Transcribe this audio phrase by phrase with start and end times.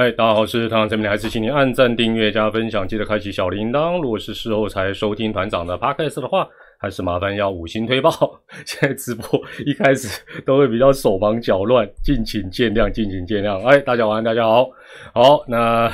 [0.00, 4.00] 嗨，大家好，我是团长，这边还是请您按赞、订阅、加分享，记得开启小铃铛。
[4.00, 8.10] 如果是事后才收听团长的 podcast 的话，还是麻烦要五星推爆。
[8.64, 10.08] 现在直播一开始
[10.46, 13.62] 都会比较手忙脚乱，敬请见谅，敬请见谅。
[13.66, 14.70] 哎，大家晚安，大家好。
[15.12, 15.92] 好，那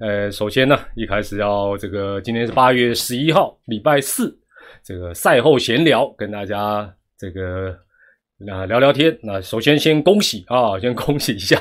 [0.00, 4.34] 呃，首先呢，一开始要这个，今天是八月十一号，礼拜四，
[4.82, 7.76] 这个赛后闲聊，跟大家这个
[8.38, 9.14] 那聊聊天。
[9.22, 11.60] 那首先先恭喜啊，先恭喜一下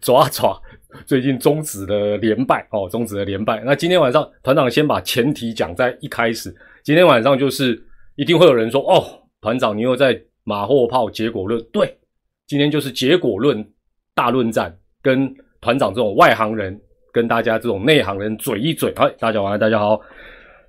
[0.00, 0.60] 爪爪。
[1.04, 3.62] 最近终止的连败哦，终止的连败。
[3.64, 6.52] 那今天晚上团长先把前提讲在一开始。
[6.82, 7.78] 今天晚上就是
[8.16, 9.04] 一定会有人说哦，
[9.42, 11.62] 团长你又在马后炮结果论。
[11.70, 11.94] 对，
[12.46, 13.62] 今天就是结果论
[14.14, 15.30] 大论战，跟
[15.60, 16.80] 团长这种外行人
[17.12, 18.90] 跟大家这种内行人嘴一嘴。
[18.96, 20.00] 嗨，大家晚安，大家好。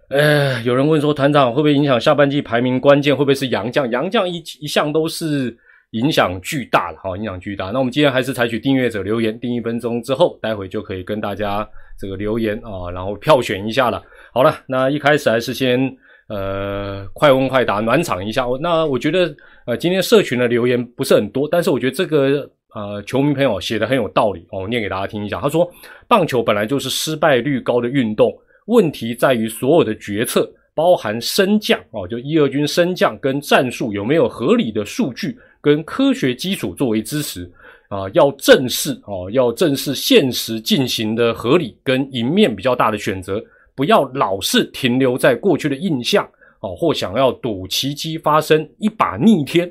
[0.10, 2.78] 呃，有人问说团长会不会影响下半季排名？
[2.78, 3.90] 关键会不会是杨将？
[3.90, 5.58] 杨将一一向都是。
[5.92, 7.72] 影响巨大了，哈，影响巨大。
[7.72, 11.68] 那我们今天还是采取订阅者留言，订一分钟之后，待会就可以跟大家
[12.00, 14.04] 这个留言啊，然后票选一下了。
[14.32, 15.80] 好了，那一开始还是先
[16.28, 18.46] 呃快问快答暖场一下。
[18.62, 25.42] 那我觉得呃今天社群的留言不是很多，但是我觉得这个呃球迷朋友写的很有道理哦，念给大家听一下。
[25.42, 25.68] 他说，
[26.08, 28.32] 棒球本来就是失败率高的运动，
[28.68, 35.38] 问题在于所有的决策，包含升降哦，就一、二军升降跟战术有没有合理的数据。
[35.62, 37.44] 跟科学基础作为支持
[37.90, 43.44] 啊，要正视哦，要正视现实进行的合理跟赢面比较大的选择，
[43.76, 46.26] 不要老是停留在过去的印象
[46.62, 49.70] 哦，或想要赌奇迹发生一把逆天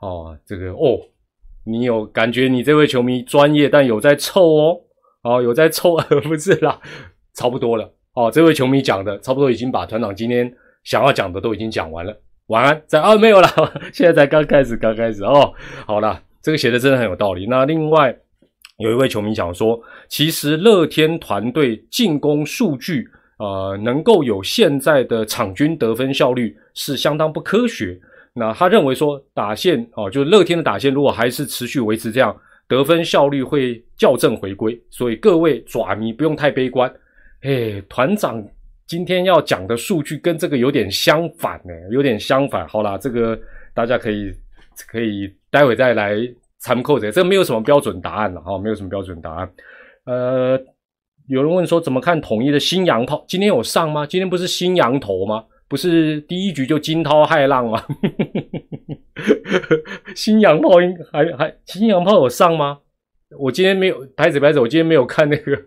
[0.00, 0.98] 哦，这个哦，
[1.66, 4.80] 你有感觉你这位球迷专业，但有在凑哦，
[5.22, 6.80] 哦有在凑， 不是啦，
[7.34, 10.50] 差不多了哦，这位球迷讲的差不多已经把团长今天
[10.84, 12.18] 想要讲的都已经讲完了。
[12.46, 13.48] 晚安，在啊没有了，
[13.92, 15.52] 现在才刚开始，刚开始哦。
[15.84, 17.46] 好了，这个写的真的很有道理。
[17.46, 18.16] 那另外
[18.78, 19.78] 有一位球迷讲说，
[20.08, 23.06] 其实乐天团队进攻数据，
[23.38, 28.00] 呃，能够有现在的场均得分效率是相当不科学。
[28.32, 32.34] 那他认为说打线哦，就是乐天的打线，如果还是持续维持这样，
[32.66, 34.80] 得分效率会校正回归。
[34.88, 36.90] 所以各位爪迷不用太悲观。
[37.42, 38.44] 哎，团长。
[38.88, 42.64] 今天要讲的数据跟这个有点相反呢，有点相反。
[42.68, 43.36] 好啦，这个
[43.74, 44.32] 大家可以
[44.86, 46.16] 可以待会再来
[46.58, 49.52] 参考这，这个没有什么标准答案了哈，没有什么标准答案。
[50.04, 50.56] 呃，
[51.26, 53.24] 有人问说怎么看统一的新洋炮？
[53.26, 54.06] 今天有上吗？
[54.06, 55.44] 今天不是新羊头吗？
[55.66, 57.84] 不是第一局就惊涛骇浪吗？
[60.14, 62.78] 新洋炮应还还新洋炮有上吗？
[63.36, 65.60] 我今天没有拍子拍子，我今天没有看那个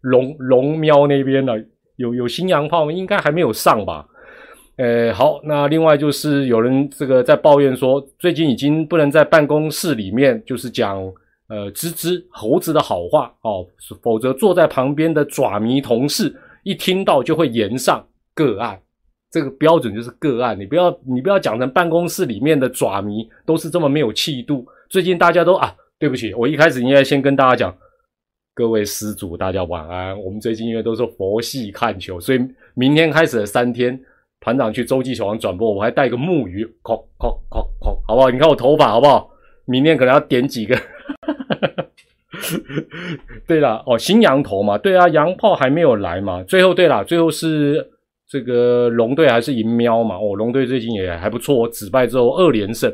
[0.00, 1.64] 龙龙喵那边的。
[1.98, 4.06] 有有新洋炮应该还没有上吧？
[4.76, 10.96] 呃，好，那另外就是有人这个在抱怨说，最近已经不能在办公室里面就是讲
[11.48, 13.66] 呃吱吱猴子的好话哦，
[14.00, 16.32] 否则坐在旁边的爪迷同事
[16.62, 18.78] 一听到就会言上个案，
[19.32, 24.64] 这个标准就是个案，你不要你不要讲成办公室里面的爪迷都是这么没有气度。
[24.88, 27.76] 最近大家都啊，对不起，我一开始应该先跟大家讲。
[28.58, 30.20] 各位施主，大家晚安。
[30.20, 32.40] 我们最近因为都是佛系看球，所以
[32.74, 33.96] 明天开始的三天，
[34.40, 38.28] 团长去洲际球场转播，我还带个木鱼，哐哐哐哐，好不好？
[38.28, 39.30] 你看我头发好不好？
[39.64, 40.76] 明天可能要点几个。
[43.46, 46.42] 对了，哦，新羊头嘛，对啊，羊炮还没有来嘛。
[46.42, 47.88] 最后，对了，最后是
[48.26, 50.16] 这个龙队还是银喵嘛？
[50.16, 52.92] 哦，龙队最近也还不错，止败之后二连胜。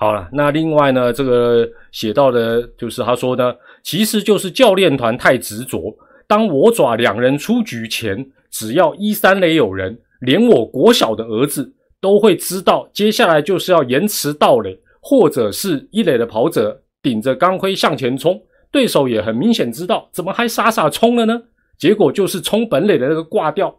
[0.00, 3.54] 好了，那另外呢，这个写到的就是他说呢，
[3.88, 5.96] 其实就是教练团太执着。
[6.26, 18.38] 当我爪两人出局前，只要一三垒有人，连我国小的儿子都会知道，接下来就是要延迟到垒，或者是一垒的跑者顶着钢盔向前冲，
[18.70, 21.44] 对手也很明显知道，怎么还傻傻冲了呢？
[21.78, 23.74] 结果就是冲本垒的那个挂掉，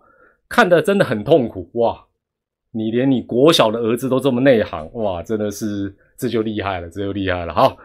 [0.49, 2.05] 看得真的很痛苦哇！
[2.71, 5.95] 你连你国小的儿子都这么内行哇，真的是。
[6.19, 7.53] 这就厉害了，这就厉害了。
[7.53, 7.77] 好，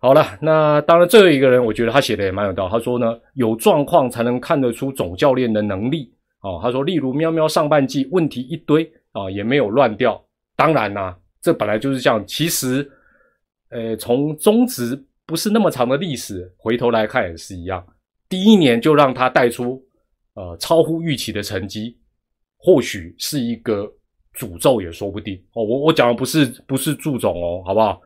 [0.00, 2.70] 好了，那当然最后一个人，我觉得他写的也蛮有道理。
[2.70, 6.12] 他说呢，有状况才能看得出总教练的能力。
[6.40, 10.22] 哦，他说，例如喵喵上半季问题一堆啊，也没有乱掉。
[10.54, 12.24] 当然啦，这本来就是这样。
[12.26, 12.88] 其实，
[13.70, 17.84] 呃，从中职不是那么长的历史，回头来看也是一样。
[18.28, 19.82] 第一年就让他带出
[20.34, 21.98] 呃超乎预期的成绩，
[22.56, 23.92] 或许是一个。
[24.34, 28.00] 诅咒也说不定哦，我我讲的不是不是祝总哦，好不好？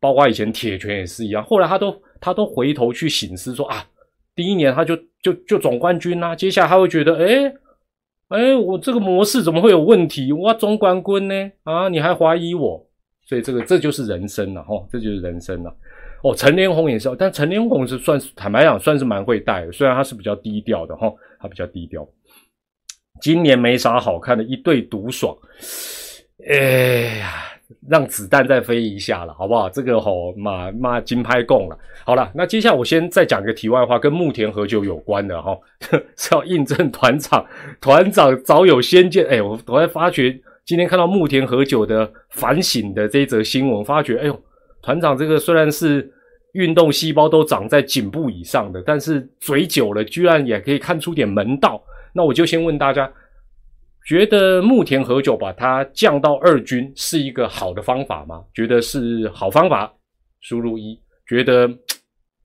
[0.00, 3.86] 包括以前铁拳也是一样，后来他都他都回头去醒思说啊，
[4.34, 7.52] 第一年他就就就总冠军啦，接下来他会觉得，哎
[8.28, 10.32] 哎，我这个模式怎么会有问题？
[10.32, 11.52] 我总冠军呢？
[11.64, 12.84] 啊，你还怀疑我？
[13.26, 15.76] 所以这个这就是人生了哈，这就是人生了。
[16.22, 22.06] 哦，陈连红也是，但陈连红是算是坦白讲算是蛮会带的，虽然他是比较低调的哈，他比较低调。
[23.20, 25.36] 今年没啥好看的，一对独爽。
[26.48, 27.44] 哎呀，
[27.88, 29.68] 让子弹再飞一下了，好不好？
[29.70, 31.78] 这个吼马马金拍供了。
[32.04, 35.56] 好了，那接下来我先再讲个题外话，跟木田和久有关的哈，
[36.16, 37.44] 是要印证团长
[37.80, 39.24] 团长早有先见。
[39.26, 44.42] 哎，我我还发觉今天看到木田和久的反省的这一则新闻，发觉哎呦，
[44.82, 46.12] 团长这个虽然是
[46.52, 51.80] 运动细胞都长在颈部以上的，但是嘴久了，居然也可以看出点门道。
[52.12, 53.10] 那我就先问大家。
[54.06, 58.42] 觉得木田和久把它降到二军是一个好的方法吗？
[58.52, 59.92] 觉得是好方法，
[60.40, 60.98] 输入一；
[61.28, 61.70] 觉得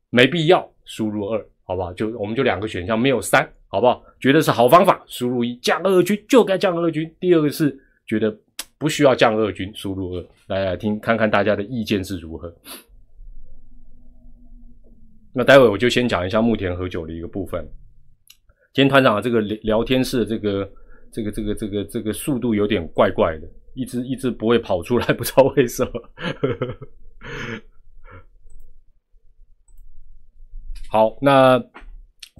[0.09, 1.91] 没必要，输入二，好不好？
[1.93, 4.03] 就我们就两个选项，没有三，好不好？
[4.19, 7.11] 觉得是好方法，输入一；降二军就该降二军。
[7.19, 7.75] 第二个是
[8.05, 8.37] 觉得
[8.77, 10.25] 不需要降二军，输入二。
[10.47, 12.53] 来来听，看看大家的意见是如何。
[15.33, 17.65] 那待会我就先讲一下木田和久的一个部分。
[18.73, 20.69] 今天团长这个聊天室的这个。
[21.15, 25.91] 这个这个这个这个速度有点怪怪的，一直一直不会跑出来， 不知道为什么。
[30.89, 31.57] 好，那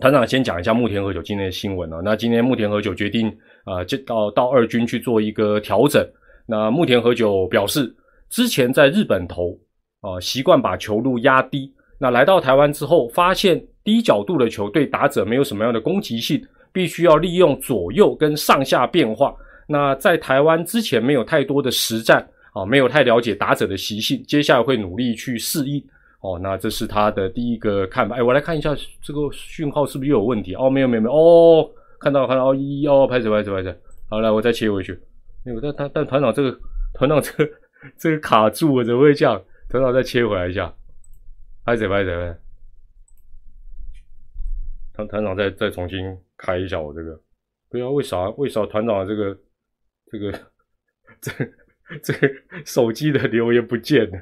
[0.01, 2.01] 团长先讲一下木田和久今天的新闻啊。
[2.03, 3.29] 那今天木田和久决定
[3.63, 6.05] 啊，就到到二军去做一个调整。
[6.45, 7.95] 那木田和久表示，
[8.29, 9.57] 之前在日本投
[10.01, 11.73] 啊，习惯把球路压低。
[11.97, 16.45] 那来到台湾之后，发现低角度的球对打者没有什么样的攻击性。
[16.75, 19.33] 必须要利用左右跟上下变化。
[19.65, 24.21] 那在台湾之前没有太多的实战啊，没有太了解打者的习性。
[24.27, 25.81] 接下来会努力去适应
[26.19, 26.37] 哦。
[26.43, 28.17] 那这是他的第一个看法。
[28.17, 30.53] 哎，我来看一下这个讯号是不是又有问题？
[30.55, 33.73] 哦，没有没有没有哦，看到看到哦一哦，拍着拍着拍着。
[34.09, 34.91] 好，来我再切回去。
[35.45, 36.59] 哎，但但但团长这个
[36.93, 37.49] 团长这个
[37.97, 39.41] 这个卡住了，怎么会这样？
[39.69, 40.73] 团长再切回来一下，
[41.63, 42.37] 拍着拍着。
[44.93, 45.97] 团团长再再重新
[46.37, 47.19] 开一下我这个，
[47.69, 49.37] 不要为啥为啥团长这个
[50.11, 50.31] 这个
[51.21, 51.31] 这
[52.03, 52.33] 这个
[52.65, 54.19] 手机的留言不见了？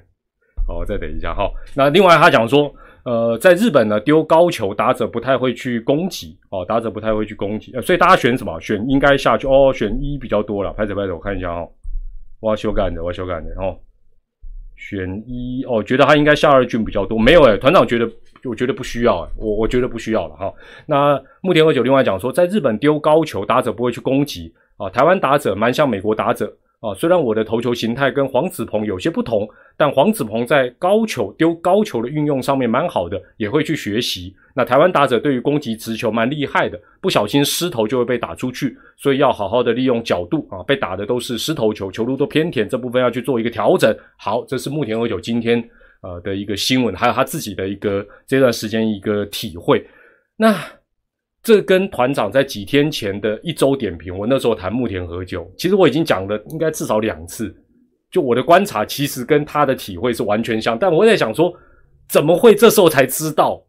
[0.68, 1.52] 好，再等一下哈。
[1.76, 2.74] 那另外他讲说，
[3.04, 8.58] 呃，在日本呢丢高球打者不太会去攻击哦，打者不太会去攻击，所以大家选什么？
[8.62, 10.72] 选应该下去哦，选一比较多了。
[10.74, 11.70] 拍手拍手，我看一下哦，
[12.40, 13.78] 我要修改的，我要修改的哦。
[14.76, 18.10] 选一哦，觉得他应该下二军比较多，没有诶，团长觉得。
[18.46, 20.54] 我觉得不需要，我我觉得不需要了哈。
[20.86, 24.90] 那木田和久另外讲说，在日本丢高球，打者不会去攻击啊。
[24.90, 26.94] 台湾打者蛮像美国打者啊。
[26.94, 34.36] 虽然我的投球形态跟黄子鹏有些不同，但黄子鹏在高球丢高球的运用上面蛮好的，也会去学习。
[34.54, 40.62] 那台湾打者对于攻击直球蛮厉害的，不小心失投就会被打出去，所以要好好的利用角度啊。
[40.64, 43.96] 被打的都是失投球，球路都偏甜，这部分要去做一个调整。
[44.18, 45.64] 好，这是木田和久今天。
[46.04, 49.82] 呃的一个新闻，还有他自己的一个这段时间一个体会。
[50.36, 50.54] 那
[51.44, 57.54] 这跟团长在几天前的一周点评，我那时候谈木田和久，其实我已经讲了应该至少两次。
[58.10, 60.80] 就我的观察，其实跟他的体会是完全相。
[60.80, 61.54] 但我在想说，
[62.08, 63.62] 怎么会这时候才知道？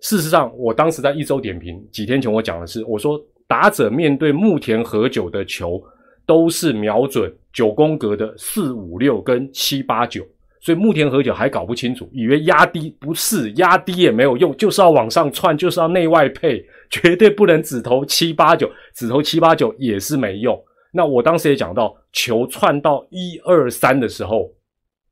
[0.00, 5.82] 事实上，我当时在一周点评几天前，我讲的是，我说打者面对木田和久的球，
[6.24, 10.24] 都是瞄准九宫格的四五六跟七八九。
[10.60, 20.62] 所以木田和久还搞不清楚，以为压低不是压低也没有用，就是要往上窜，就是要内外配， 绝对不能只投七八九，只投七八九也是没用。
[20.92, 24.52] 那我当时也讲到，球窜到一二三的时候，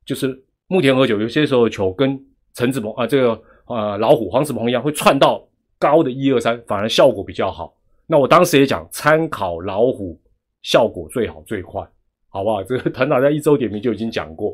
[0.05, 2.19] 就是木田和久有些时候球跟
[2.53, 5.43] 陈子鹏啊这个呃老虎黄子鹏一样，会窜到
[5.79, 7.73] 高的一二三，反而效果比较好。
[8.05, 10.19] 那我当时也讲，参考老虎
[10.61, 11.81] 效果最好最快，
[12.27, 12.61] 好不好？
[12.61, 14.53] 这个 团长在一周点评就已经讲过。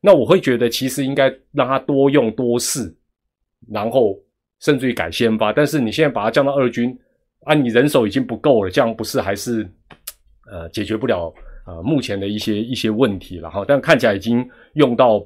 [0.00, 2.94] 那我会觉得，其实应该让他多用多试，
[3.68, 4.16] 然后
[4.60, 5.52] 甚至于改先发。
[5.52, 6.96] 但是你现在把他降到二军，
[7.44, 9.68] 啊，你人手已经不够了，这样不是还是
[10.48, 11.34] 呃解决不了
[11.66, 13.64] 呃目前的一些一些问题了哈。
[13.66, 15.20] 但看起来已经用到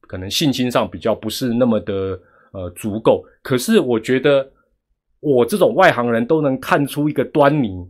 [0.00, 2.20] 可能信心上比较不是那么的
[2.52, 3.24] 呃足够。
[3.40, 4.50] 可是我觉得
[5.20, 7.88] 我这种外行人都能看出一个端倪，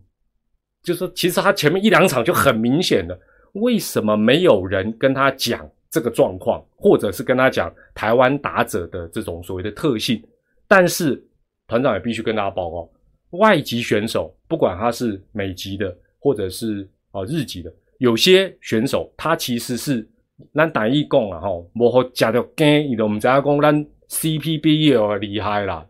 [0.82, 3.18] 就是其实他前面一两场就很明显的，
[3.54, 5.66] 为什么没有人跟他讲？
[5.90, 10.23] 这个状况，或者是跟他讲台湾打者的这种所谓的特性，
[10.66, 11.23] 但是
[11.66, 12.90] 团长也必须跟大家报告，
[13.38, 20.07] 外籍选手不管他是美籍的，或者是啊日籍的，有些选手他其实是
[20.54, 25.87] 咱打一讲啊吼，无好食到根，伊都唔知影讲咱 CPBL 厉害啦，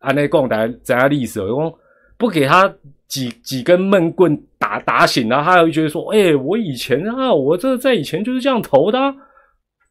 [0.00, 1.74] 安尼讲大家知影历史，讲
[2.18, 2.70] 不给他
[3.08, 8.98] 几几根闷棍打打醒了，他又觉得说，哎，我以前啊，我这在以前就是这样投的。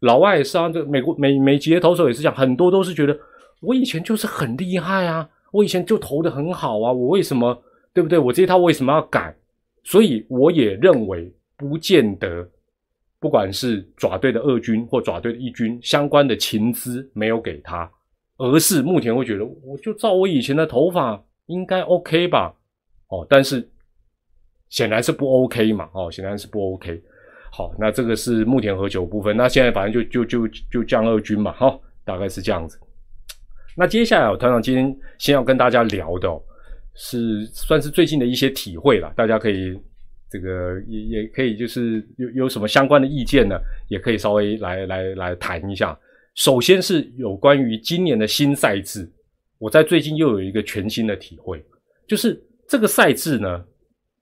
[0.02, 3.18] 老外也是啊，这美国美美籍的投手也是讲，很多都是觉得
[3.62, 7.62] 我以前就是很厉害啊，我以前就投的很好啊，我为什么
[7.94, 8.18] 对不对？
[8.18, 9.36] 我这一套为什么要改？
[9.84, 12.48] 所以我也认为，不见得，
[13.20, 17.90] 不管是爪队的二军或爪队的一军，相关的情资没有给他，
[18.38, 22.54] 而是目前会觉得，我就照我以前的头发应该 OK 吧？
[23.08, 23.68] 哦，但是
[24.70, 25.90] 显然是不 OK 嘛？
[25.94, 27.02] 哦，显然是不 OK。
[27.52, 29.36] 好，那这个是木田和久部分。
[29.36, 32.80] 那现在反正就就就就降二军嘛，哈，大概是这样子。
[33.76, 36.42] 那接下来，我团长今天先要跟大家聊的，哦
[36.96, 39.12] 是算是最近的一些体会了。
[39.16, 39.80] 大家可以
[40.30, 45.98] 这个也也可以，就是有有什么相关的意见呢，也可以稍微来来来谈一下。
[46.36, 49.10] 首先是有关于今年的新赛制，
[49.58, 51.64] 我在最近又有一个全新的体会，
[52.06, 53.64] 就是这个赛制呢，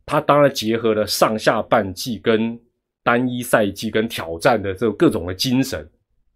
[0.06, 2.60] 它当然结合了上下半季跟
[3.08, 5.90] 单一赛季跟挑战的这各种的精神，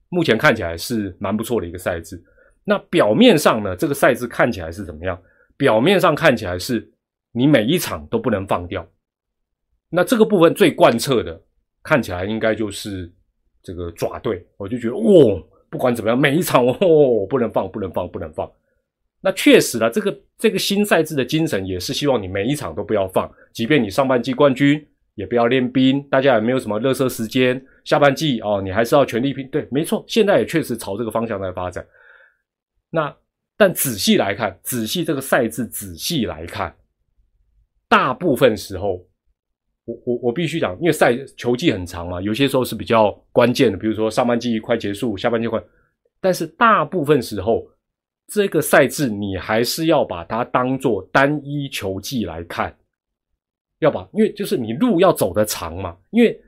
[0.08, 2.24] 目前看起来是蛮不错的一个赛制。
[2.64, 5.22] 那表面上呢，这个赛制看起来是怎么样？
[5.58, 6.90] 表面上看起来是
[7.34, 8.88] 你每一场都不能放掉。
[9.90, 11.38] 那这个部分最贯彻的，
[11.84, 13.12] 看起来应该就是
[13.62, 14.42] 这个爪队。
[14.56, 18.50] 我就觉得，哦，不管怎么样，每一场哦不能放，不能放，不能放。
[19.20, 24.88] 那确实了，这个这个新赛制的精神也是希望你每一场都不要放，即便你上半季冠军。
[25.22, 27.64] 也不要练兵，大家也没有什么热身时间。
[27.84, 29.48] 下半季哦，你还是要全力拼。
[29.50, 31.86] 对，没错，现在也确实朝这个方向在发展。
[32.90, 33.16] 那
[33.56, 36.76] 但仔细来看，仔细这个赛制，仔细来看，
[37.88, 39.06] 大部分时候，
[39.86, 45.64] 我我我必须讲，因为赛球季很长嘛，有些时候是比较关键的，比如说上半季快结束，下半季快。
[46.20, 47.68] 但是大部分时候，
[48.28, 52.76] 这个赛制你还是要把它当做单一球季来看。
[53.82, 56.40] 要把，因为就是你路要走得长嘛，因为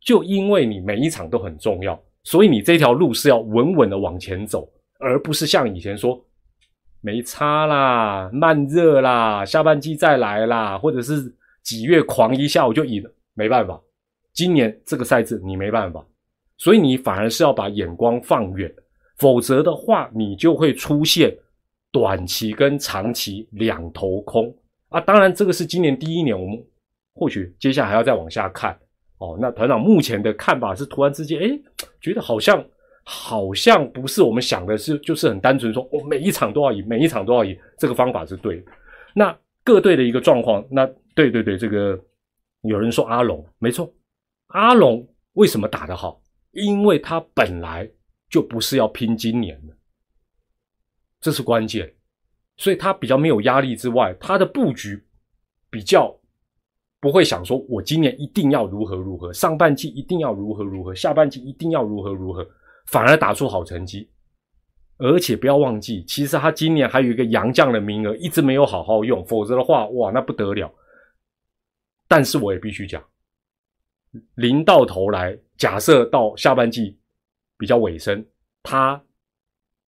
[0.00, 6.18] 就因为你每一场都很重要，所以你这条路是要稳稳的往前走，而不是像以前说
[7.02, 13.78] 没差啦、慢热啦、下半季再来啦，或者是几月狂一下我就赢了，没办法，
[14.32, 16.04] 今年这个赛制你没办法，
[16.56, 18.72] 所以你反而是要把眼光放远，
[19.18, 21.36] 否则的话你就会出现
[21.90, 24.52] 短期跟长期两头空。
[24.92, 26.62] 啊，当然，这个是今年第一年，我们
[27.14, 28.78] 或许接下来还要再往下看
[29.18, 29.38] 哦。
[29.40, 31.60] 那团长目前的看法是，突然之间，哎，
[32.00, 32.64] 觉得好像
[33.02, 38.64] 好像不是我们想的，是就是很单纯说，我每一场都要赢，每一场都要赢，这个方法是对。
[39.14, 41.98] 那各队的一个状况，那对对对，这个
[42.62, 43.92] 有人说阿龙没错，
[44.48, 46.20] 阿龙为什么打得好？
[46.50, 47.90] 因为他本来
[48.28, 49.74] 就不是要拼今年的，
[51.20, 51.90] 这是关键。
[52.56, 55.02] 所以他比较没有压力之外，他的布局
[55.70, 56.14] 比较
[57.00, 62.46] 不会想说，我今年一定要如何如何，上半季一定要如何如何，下半季一定要如何如何，
[62.86, 64.08] 反而打出好成绩。
[64.98, 70.72] 而且不要忘记，其实他今年还有一个洋将的名额一直没有好好用，否则的话，哇，那不得了。
[72.06, 73.02] 但是我也必须讲，
[74.36, 76.96] 临到头来，假设到下半季
[77.56, 78.24] 比较尾声，
[78.62, 79.02] 他。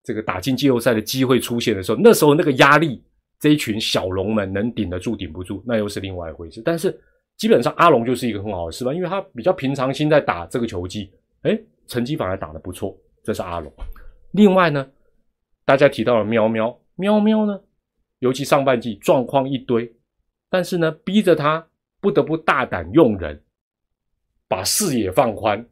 [0.04, 3.02] 这个打进季后赛的机会出现的时候，那时候那个压力，
[3.40, 6.61] 这一群小龙们能顶得住顶不住，那又是另外一回事。
[6.62, 6.94] 但是
[7.38, 12.94] 基本上阿龙就是一个很好的示范，因为他比较平常心在打这个球技，哎，成绩反而打得不错。
[13.23, 13.73] 这是阿龙。
[14.32, 14.87] 另外呢，
[15.64, 17.58] 大家提到了喵喵，喵喵呢，
[18.18, 19.90] 尤其上半季状况一堆，
[20.50, 21.66] 但是呢，逼着他
[21.99, 23.42] 不得不大胆用人，
[24.46, 25.66] 把视野放宽，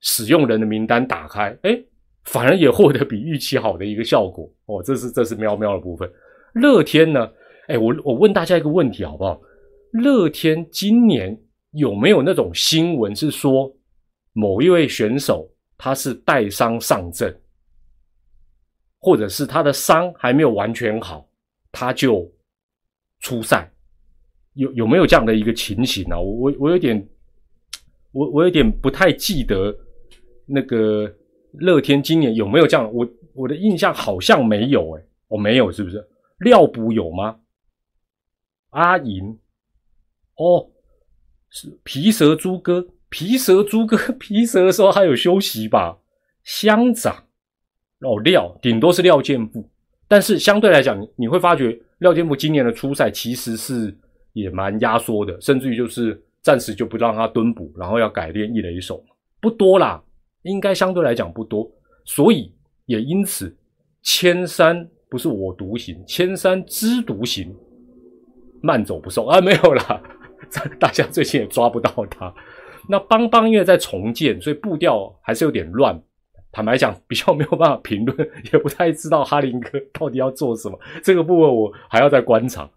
[0.00, 1.78] 使用人的名单打开，哎。
[2.24, 6.10] 反而也获得比预期好的一个效果哦，这是这是喵喵的部分。
[6.54, 7.30] 乐天呢？
[7.68, 9.40] 哎，我我问大家一个问题好不好？
[9.92, 11.38] 乐天今年
[11.72, 13.70] 有没有那种新闻是说
[14.32, 17.38] 某一位选手他是带伤上阵，
[19.00, 21.28] 或者是他的伤还没有完全好，
[21.72, 22.26] 他就
[23.20, 23.70] 出赛？
[24.54, 26.18] 有有没有这样的一个情形呢？
[26.18, 27.06] 我我我有点，
[28.12, 29.76] 我我有点不太记得
[30.46, 31.14] 那个。
[31.58, 32.92] 乐天今年有没有这样？
[32.92, 36.06] 我我的印象好像没有，哎，我没有，是不是？
[36.38, 37.36] 廖补有吗？
[38.70, 39.38] 阿银，
[40.36, 40.68] 哦，
[41.50, 45.96] 是皮蛇猪哥，皮蛇猪哥， 皮蛇的时候还有休息吧？
[46.42, 47.14] 乡长，
[48.00, 49.68] 哦，廖顶多是廖健步，
[50.08, 53.96] 但是相对来讲，你会发觉廖健步今年的初赛其实是
[54.32, 59.02] 也蛮压缩的，甚至于就是暂时就不让他蹲补，然后要改练一垒手，
[59.40, 60.02] 不多啦。
[60.44, 61.70] 应该相对来讲不多，
[62.04, 62.50] 所以
[62.86, 63.54] 也因此，
[64.02, 67.54] 千山不是我独行，千山知独行，
[68.62, 69.40] 慢走不送啊！
[69.40, 70.00] 没有啦，
[70.78, 72.32] 大家最近也抓不到他。
[72.88, 76.00] 那邦邦因为在重建，所以步调还是有点乱。
[76.52, 80.78] 坦白讲，比较没有办法评论，也不太知道哈林哥到底要做什么。
[81.02, 82.70] 这个部分我还要再观察。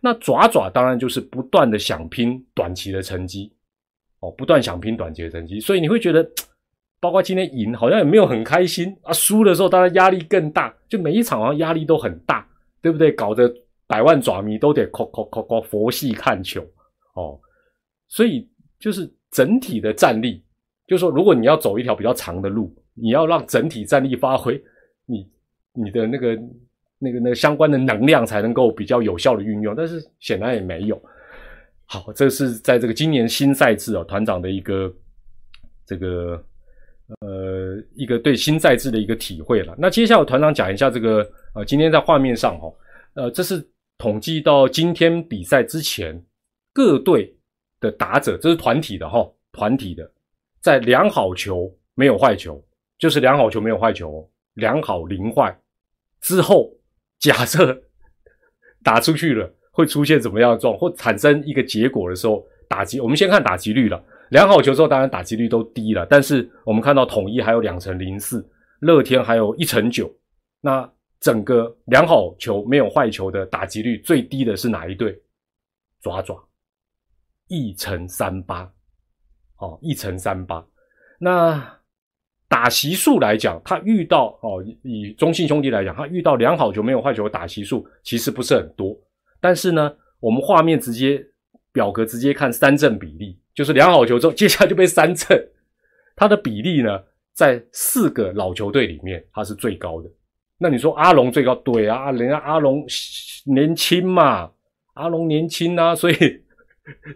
[0.00, 3.50] 那爪爪当然就是不断的想拼短期的成绩，
[4.20, 6.22] 哦，不断想拼短期的成绩，所以你会觉得，
[7.04, 12.48] 包括今天赢好像也没有很开心啊，输的时候当然压力更大，就每一场好像压力都很大，
[12.80, 13.12] 对不对？
[13.12, 13.54] 搞得
[13.86, 16.62] 百万爪迷都得叩叩叩叩佛系看球
[17.14, 17.38] 哦，
[18.08, 20.42] 所以就是整体的战力，
[20.86, 22.74] 就是说如果你要走一条比较长的路。
[22.96, 24.54] 你要让整体战力发挥，
[25.04, 25.28] 你
[25.72, 26.38] 你的那个
[27.00, 31.02] 那个那个相关的能量才能够比较有效的运用，但是显然也没有。
[31.86, 34.94] 好，这是在这个今年新赛制哦，团长的一个
[35.84, 36.40] 这个
[37.20, 39.74] 呃一个对新赛制的一个体会了。
[39.78, 42.72] 那接下来团长讲一下这个呃，今天在画面上哈，
[43.14, 43.66] 呃，这是
[43.98, 46.20] 统计到今天比赛之前
[46.72, 47.34] 各队
[47.80, 50.10] 的打者，这是团体的哈，团体的
[50.60, 52.62] 在量好球没有坏球。
[52.96, 55.54] 就是量好球没有坏球，量好零坏
[56.20, 56.70] 之后，
[57.18, 57.76] 假设
[58.84, 64.02] 打出去了会出现怎么样的状，或产生一个结果的时候，打击我们先看打击率了。
[64.34, 68.44] 量好球之后，当然打击率都低了，但是我们看到统一还有两成零四，
[68.80, 70.12] 乐天还有一成九，
[70.60, 75.16] 那整个量好球没有坏球的打击率最低的是哪一队？
[76.02, 76.36] 爪爪
[77.46, 78.68] 一成三八，
[79.58, 80.66] 哦，一成三八，
[81.18, 81.80] 那。
[82.46, 88.96] 打席数来讲，他遇到哦，以中信兄弟来讲，他遇到良好球没有坏球的打席数其实不是很多。
[89.40, 91.26] 但是呢，我们画面直接
[91.72, 95.38] 表格直接看三振比例，就是良好球之后，接下来就被三振，
[96.16, 97.00] 它的比例呢，
[97.32, 100.10] 在四个老球队里面，它是最高的。
[100.58, 101.54] 那你说阿龙最高？
[101.56, 102.84] 对啊，人家阿龙
[103.44, 104.50] 年轻嘛，
[104.94, 106.16] 阿龙年轻啊，所以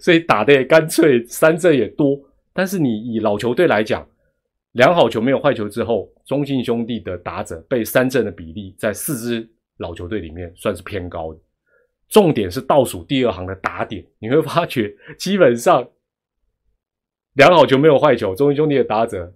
[0.00, 2.18] 所以打的也干脆，三振也多。
[2.52, 4.06] 但是你以老球队来讲，
[4.72, 11.40] 良好球没有坏球之后，中信兄弟的打者被三振的比例在四支老球队里面算是偏高的。
[12.08, 15.88] 重点是倒数第二行的打点，你会发觉基本上
[17.38, 19.32] 良好球没有坏球，中信兄弟的打者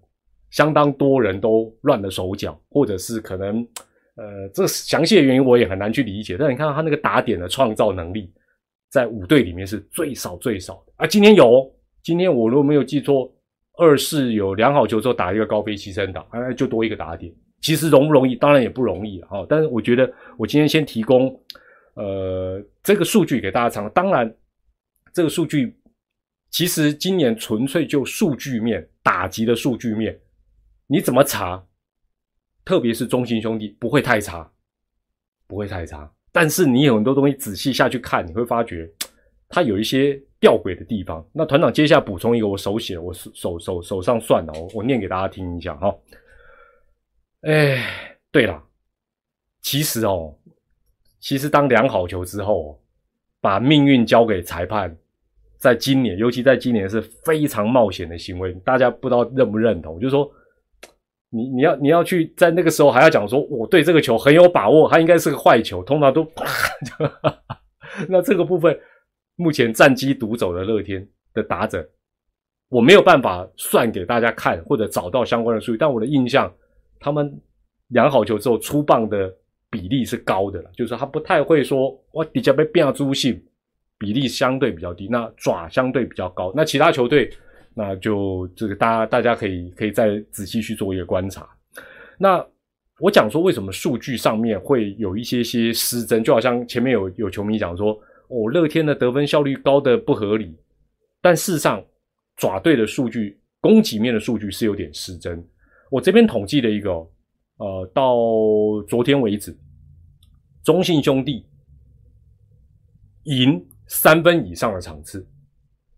[0.51, 3.65] 相当多人都乱了手脚，或者是可能
[4.17, 6.37] 呃，这详细的原因我也很难去理解。
[6.37, 8.29] 但你看到他那个打点的创造能力，
[8.91, 11.07] 在五队里面是最少最少的啊。
[11.07, 13.33] 今天有，今天我如果没有记错。
[13.79, 17.33] 二是有良好球之后打一个高飞牺牲打，哎，就多一个打点。
[17.63, 18.37] 其实容不容易？
[18.37, 19.47] 当然也不容易哈。
[19.49, 21.35] 但是我觉得我今天先提供
[21.95, 23.89] 呃这个数据给大家参考。
[23.89, 24.33] 当然，
[25.15, 25.75] 这个数据
[26.53, 30.17] 其实今年纯粹就数据面打击的数据面，
[30.87, 31.67] 你怎么查？
[32.65, 34.49] 特别是中信兄弟不会太差，
[35.49, 36.09] 不会太差。
[36.31, 38.89] 但是你有很多东西仔细下去看，你会发觉
[39.49, 40.23] 它有一些。
[40.43, 45.97] 吊诡的地方，那团长接下来补充一个，我手写，我手手手上算的，我我念给大家听一下哈。
[47.43, 48.61] 哎，对了，
[49.61, 50.37] 其实哦，
[51.21, 52.83] 其实当量好球之后，
[53.41, 54.99] 把命运交给裁判，
[55.63, 58.53] 在今年，尤其在今年是非常冒险的行为。
[58.65, 60.01] 大家不知道认不认同？
[60.01, 60.29] 就是说，
[61.31, 66.27] 你你要你要去在那个时候还要讲说，我对这个球很有把握，它应该是个坏球，通常都
[68.09, 68.77] 那这个部分。
[69.37, 71.89] 目前战机独走的乐天的打者，
[72.69, 76.53] 我没有办法算给大家看或者找到相关的数据，但我的印象，
[77.01, 77.41] 他们
[77.89, 79.35] 量好球之后出棒的
[79.71, 83.43] 比例是高的了，就是他不太会说我底下被变猪性，
[84.03, 86.53] 比例相对比较低，那爪相对比较高。
[86.57, 87.31] 那其他球队，
[87.73, 91.49] 那就这个大家大家可以可以再仔细去做一个观察。
[92.19, 92.45] 那
[92.99, 97.97] 我讲说为什么数据上面会有一些些失真，就好像前面有有球迷讲说。
[98.35, 100.57] 哦，乐天的得分效率高的不合理，
[101.21, 101.85] 但事实上
[102.39, 105.47] 爪队的数据攻击面的数据是有点失真。
[105.91, 107.11] 我这边统计了一个，哦
[107.59, 108.17] 呃，到
[108.89, 109.55] 昨天为止，
[110.65, 111.45] 中信兄弟
[113.25, 115.25] 赢三分以上的场次，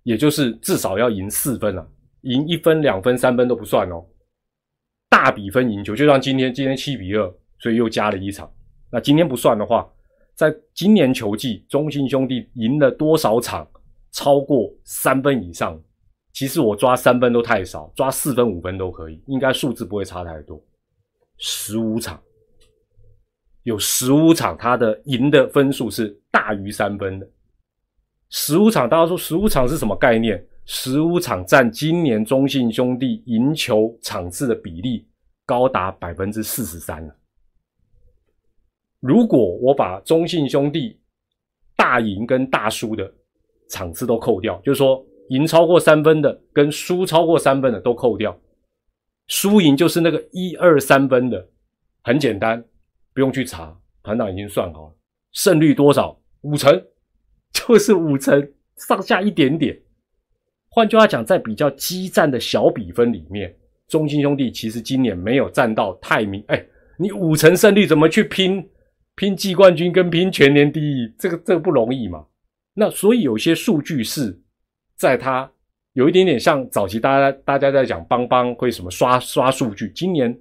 [0.03, 1.87] 也就是至少要赢四分啊，
[2.23, 4.05] 赢一分、两分、三分都不算哦。
[5.09, 8.53] 大比分赢球，就像今天，今天七比二，所以又加了一场。
[8.91, 9.89] 那今天不算的话。
[10.35, 13.65] 在今年球季，中信兄弟赢了多少场
[14.11, 15.81] 超过三分以上？
[16.33, 20.61] 其实我抓三分都太少，抓四分五分都可以，应该数字不会差太多。
[21.39, 22.21] 十五场，
[23.63, 27.31] 有十五场他的赢的分数是大于三分的。
[28.37, 30.45] 十五场，大家说十五场是什么概念？
[30.65, 35.07] 十五场占今年中信兄弟赢球场次的比例
[35.47, 37.15] 高达百分之四十三了。
[38.99, 41.01] 如果我把中信兄弟
[41.77, 43.09] 大赢跟大输的
[43.71, 48.37] 场次都扣掉，就是说赢超过三分的跟输超过三分的都扣掉，
[49.29, 51.49] 输赢就是那个一二三分的，
[52.03, 52.61] 很简单，
[53.13, 54.95] 不用去查，团长已经算好了，
[55.31, 56.21] 胜率多少？
[56.41, 56.85] 五成，
[57.55, 59.75] 就是五成上下一点点。
[60.69, 63.55] 换句话讲，在比较激战的小比分里面，
[63.89, 66.45] 中信兄弟其实今年没有占到太明。
[66.49, 66.67] 哎，
[66.99, 68.69] 你五成胜率怎么去拼
[69.15, 71.15] 拼季冠军跟拼全年第一？
[71.17, 72.27] 这个这个不容易嘛。
[72.75, 74.37] 那所以有些数据是
[74.97, 75.49] 在他
[75.93, 79.93] 有一点点像早期大家大家在讲邦邦会什么刷刷数据。
[79.95, 80.37] 今年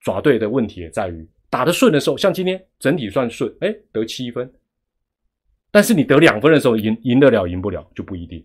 [0.00, 4.48] 爪队的问题也在于打得顺的时候，像今天整体算顺，哎，得七分。
[5.72, 8.44] 但是你得两分的时候，赢赢得了赢不了就不一定。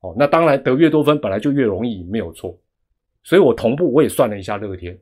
[0.00, 2.58] 哦，那当然得越多分本来就越容易，没有错。
[3.24, 4.98] 所以我同步我也算了一下乐天，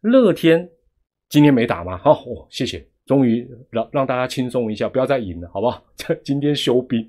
[0.00, 0.68] 乐天
[1.28, 1.96] 今天没打吗？
[1.98, 2.18] 好，
[2.50, 5.84] 谢谢，终于让让大家轻松一下，不要再赢了，好不好？
[6.24, 7.08] 今天休兵，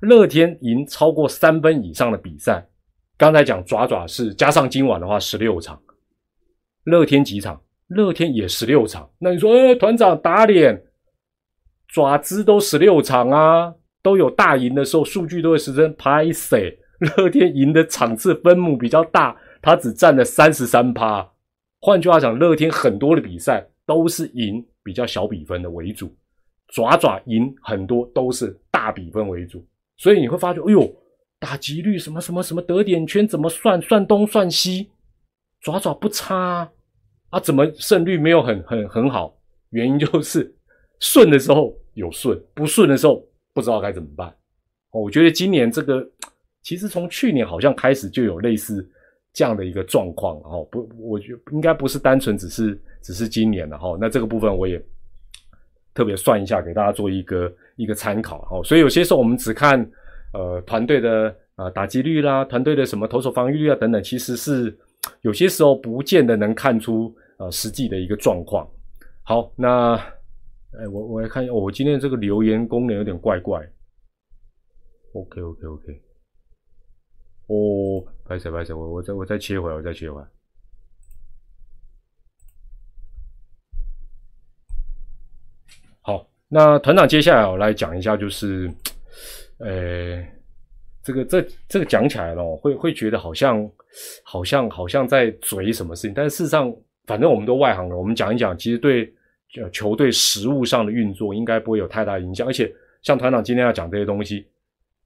[0.00, 2.64] 乐天赢超过三分以上的比赛，
[3.16, 5.80] 刚才讲爪爪是加上今晚的话十六场，
[6.84, 7.60] 乐天几场？
[7.88, 9.10] 乐天也十六场。
[9.18, 10.80] 那你说，哎，团长打脸，
[11.94, 13.72] 爪子都十六场啊？
[14.02, 16.76] 都有大赢的时候，数据都会十分拍谁？
[16.98, 21.24] 乐天赢的场次分母比较大，他只占了三十三趴。
[21.80, 26.12] 换句话讲，乐天很多的比赛都是赢比较小比分的为主，
[26.66, 29.64] 爪爪赢很多都是大比分为主。
[29.96, 30.92] 所以你会发觉，哎呦，
[31.38, 33.80] 打击率什么什么什么得点圈怎么算？
[33.80, 34.90] 算东算西，
[35.60, 36.68] 爪爪不差
[37.30, 37.38] 啊？
[37.38, 39.38] 怎么胜率没有很很很好？
[39.70, 40.56] 原因就是
[40.98, 43.24] 顺的时候有顺，不顺的时候。
[43.54, 44.28] 不知道该怎么办，
[44.90, 46.04] 哦我觉得今年这个
[46.60, 48.84] 其实从去年好像开始就有类似
[49.32, 54.84] 这样的一个状况，哈，不，我觉得应该不是单纯只是只是今年的哈，那这个部分我也
[55.94, 59.88] 特别算一下给大家做一个一个参考，哈，所以有些时候我们只看
[60.32, 64.76] 呃团队的呃打击率啦，团队的什么投手防御率啊等等，其实是
[65.20, 68.68] 有些时候不见得能看出呃实际的一个状况。
[69.22, 69.96] 好，那。
[70.78, 73.60] 哎，我我来看一下，我今天这个留言功能有点怪怪。
[75.12, 76.02] OK OK OK，
[77.46, 80.26] 哦，拍手拍手，我我再我再切回来，我再切回来。
[86.00, 88.68] 好，那团长接下来我来讲一下，就是，
[89.58, 90.26] 呃，
[91.04, 93.70] 这个这这个讲起来了，会会觉得好像
[94.24, 96.74] 好像好像在嘴什么事情，但是事实上，
[97.06, 99.14] 反正我们都外行了，我们讲一讲，其实对。
[99.54, 102.68] 就球队实物上的运作应该不会有太大影响，而且
[103.02, 104.44] 像团长今天要讲这些东西，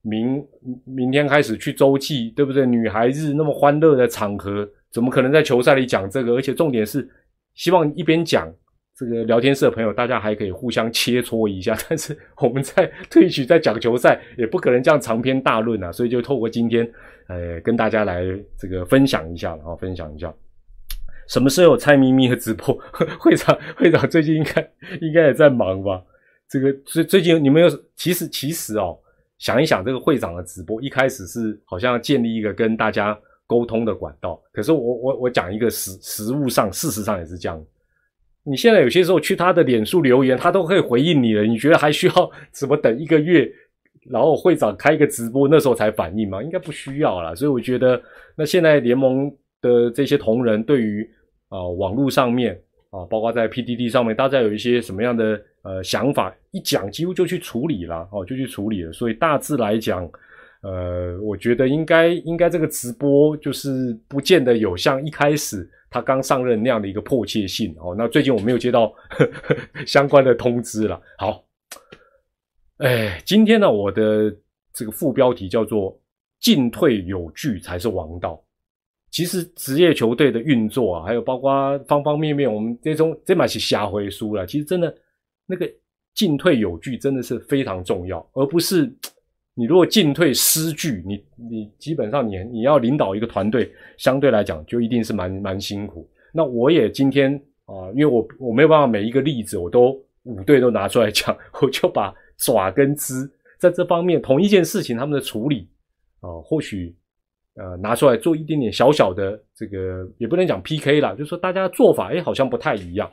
[0.01, 0.43] 明
[0.85, 2.65] 明天开始去洲际，对不对？
[2.65, 6.33] 女孩子那么欢乐的场合，怎么可能在球赛里讲这个？
[6.33, 7.07] 而且重点是，
[7.53, 8.51] 希望一边讲
[8.97, 11.77] 这个聊天室的朋友，大家还可以互相切磋一下。
[11.87, 16.91] 但是我们在 退曲在讲球赛，也不可能这样长篇大论啊，所以就透过今天，
[17.27, 18.23] 呃，跟大家来
[18.57, 20.33] 这个分享一下然后，分享一下。
[21.29, 22.77] 什么时候有蔡咪咪的直播？
[23.19, 26.03] 会长，会长最近应该应该也在忙吧？
[26.49, 28.97] 这个最最近你们有其实其实哦，
[29.37, 34.41] 想一想这个会长的直播，一开始是好像建立一个跟大家沟通的管道。
[34.51, 37.63] 可是我我我讲一个实实物上，事实上也是这样。
[38.43, 41.43] 你现在有些时候去他的脸书留言，他都可以回应你了。
[41.43, 43.47] 你觉得还需要怎么等一个月，
[44.09, 46.41] 然后会长开一个直播那时候才反应吗？
[46.41, 47.35] 应该不需要了。
[47.35, 48.01] 所以我觉得，
[48.35, 51.07] 那现在联盟的这些同仁对于
[51.49, 52.59] 啊，网络上面
[52.89, 58.93] 啊，包括在 PDD 上面，大家有一些什么样的呃想法，一讲几乎就去处理了哦，就去处理了。
[58.93, 60.09] 所以大致来讲，
[60.61, 67.95] 呃，我觉得应该应该这个直播就是不见得有像一开始他刚上任那样的一个迫切性哦。
[67.97, 68.93] 那最近我没有接到
[69.85, 71.01] 相关的通知了。
[71.17, 71.43] 好，
[72.77, 74.35] 哎，今天呢，我的
[74.73, 75.99] 这个副标题叫做
[76.39, 78.43] “进退有据才是王道”。
[79.11, 84.45] 其实职业球队的运作啊，还有包括方方面面，我们这种这嘛是瞎回书了。
[84.45, 84.95] 其实真的
[85.47, 85.67] 那个
[86.13, 88.85] 进退有据真的是非常重要，而不是
[89.55, 96.07] 你如果进退失据，你你基本上你你要领导一个团队，相对来讲就一定是蛮蛮辛苦。
[96.31, 97.33] 那我也今天
[97.65, 105.67] 啊，因为我我没有办法每一个例子我都五队都拿出来讲， 我就把爪跟枝在这方面同一件事情他们的处理
[106.19, 106.95] 啊，或许。
[107.59, 113.11] 呃，拿出来做一点点小小的这个，也不能讲 PK 啦，就是说大家做法，哎，好像不太一样。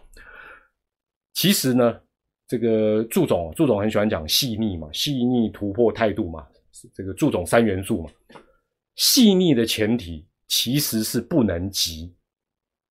[1.33, 2.01] 其实呢，
[2.47, 6.47] 这个祝总，祝总很喜欢讲细腻嘛，细腻突破态度嘛，
[6.95, 8.11] 这个祝总三元素嘛。
[8.95, 12.15] 细腻的前提其实是不能急。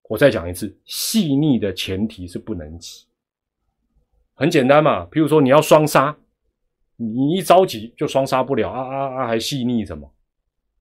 [0.10, 3.06] 我再讲一次，细腻的前提是不能急。
[4.34, 6.16] 很简单嘛，比如说你要双杀，
[6.98, 10.12] 你一着急就双杀不了啊啊啊，还细腻什么？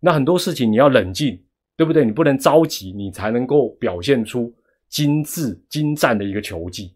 [0.05, 1.43] 那很多事情你要冷静，
[1.79, 2.05] 对不对？
[2.05, 4.55] 你不能着急，你才能够表现出
[4.91, 6.95] 精致精湛的一个球技，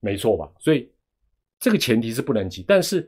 [0.00, 0.50] 没错吧？
[0.58, 0.90] 所以
[1.60, 2.64] 这个前提是不能急。
[2.66, 3.06] 但是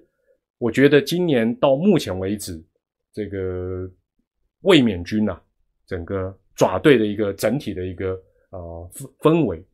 [0.59, 2.63] 我觉得今年到目前为止，
[3.11, 3.91] 这个
[4.61, 5.43] 卫冕军啊，
[5.87, 9.67] 整个爪队的一个整体的一个呃氛氛围，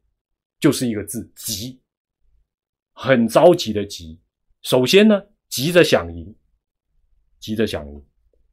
[0.61, 1.81] 就是一个字急，
[2.93, 4.21] 很着急的急。
[4.63, 6.33] 首先呢，急着想赢，
[7.41, 8.01] 急着想赢。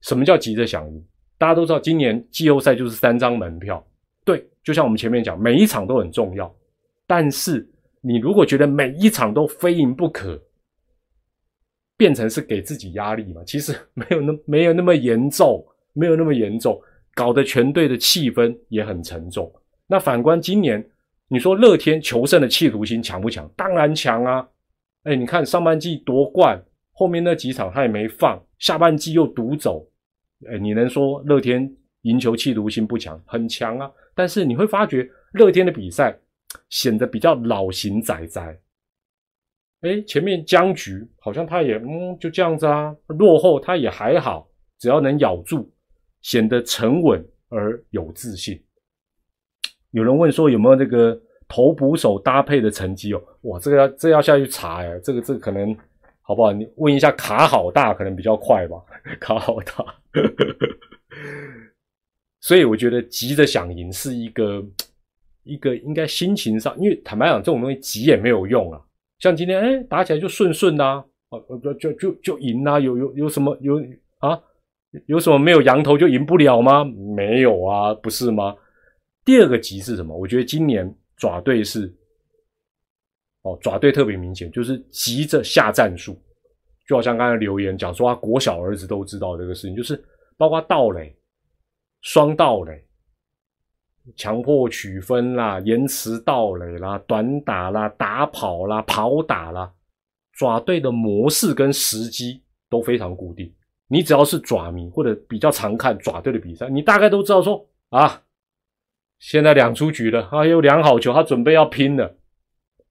[0.02, 1.08] 什么叫急着想赢？
[1.42, 3.84] 大家都知道，今年季后赛就是三张门票。
[4.24, 6.56] 对，就像我们前面讲，每一场都很重要。
[7.08, 7.68] 但是
[8.00, 10.40] 你如果觉得每一场都非赢不可，
[11.98, 13.42] 变成是给自己压力嘛？
[13.44, 16.80] 其实没有那没有那么严重，没有那么严重，
[17.16, 19.52] 搞得全队的气氛也很沉重。
[19.88, 20.88] 那反观今年，
[21.28, 23.50] 你说乐天求胜的企图心强不强？
[23.58, 24.48] 当然强啊！
[25.06, 29.88] 哎，你看上半季夺冠，后面那几场他也没放，下半季又独走。
[30.50, 31.70] 哎，你能说乐天
[32.04, 33.22] 赢球气度心不强？
[33.26, 33.92] 很强啊！
[34.16, 36.18] 但是你会发觉乐天的比赛
[36.70, 38.60] 显得比较老型仔仔。
[39.82, 44.48] 哎，前面僵局好像他也嗯就这样子啊，落后他也还好，
[44.80, 45.70] 只要能咬住，
[46.22, 48.62] 显得沉稳而有自信。
[49.92, 53.22] 有人问说有没有那个头捕手搭配的成绩哦？
[53.42, 55.76] 哇，这个要这要下去查哎，这个这个可能。
[56.24, 56.54] 好不好？
[56.54, 58.78] 你问一下卡好大，可能比较快吧。
[59.20, 60.78] 卡好大，呵呵呵
[62.42, 64.64] 所以我觉得急着想赢是一个
[65.44, 68.82] 一个应该心情上，因为坦白讲，这种东西急也没有用啊。
[69.20, 71.04] 像今天哎打起来就顺顺的啊，
[71.64, 73.76] 就就就就赢啊，有有有什么有
[74.20, 74.40] 啊？
[75.06, 76.84] 有什么没有羊头就赢不了吗？
[76.84, 78.56] 没有啊，不是吗？
[79.24, 80.18] 第二个急是什么？
[80.18, 81.94] 我觉得今年爪队是。
[83.44, 86.22] 哦，爪队特别明显，就是急着下战术，
[86.88, 90.04] 就好像刚才留言讲说，他国小儿子都知道这个事情，就是
[90.38, 91.16] 包括盗垒、
[92.02, 92.84] 双盗垒、
[94.16, 99.72] 强迫取分啦、延迟盗垒啦、短打啦、打跑啦、跑打啦，
[100.34, 103.54] 爪队的模式跟时机都非常固定。
[103.88, 108.24] 你只要是爪迷或者比较常看爪队的比赛，你大概都知道说啊，
[109.20, 112.18] 现在两出局了，啊，有两好球，他准备要拼了。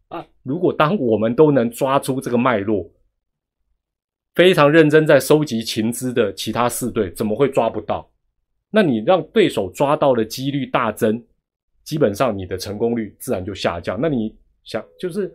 [0.08, 0.26] 啊！
[0.42, 2.90] 如果当我们都能抓出这个脉络，
[4.34, 8.08] 非常认真在收集情资的其他四队，怎么会抓不到？
[8.70, 11.22] 那你让对手抓到的几率大增，
[11.82, 13.98] 基本上你的成功率自然就下降。
[14.00, 15.32] 那你想，就是，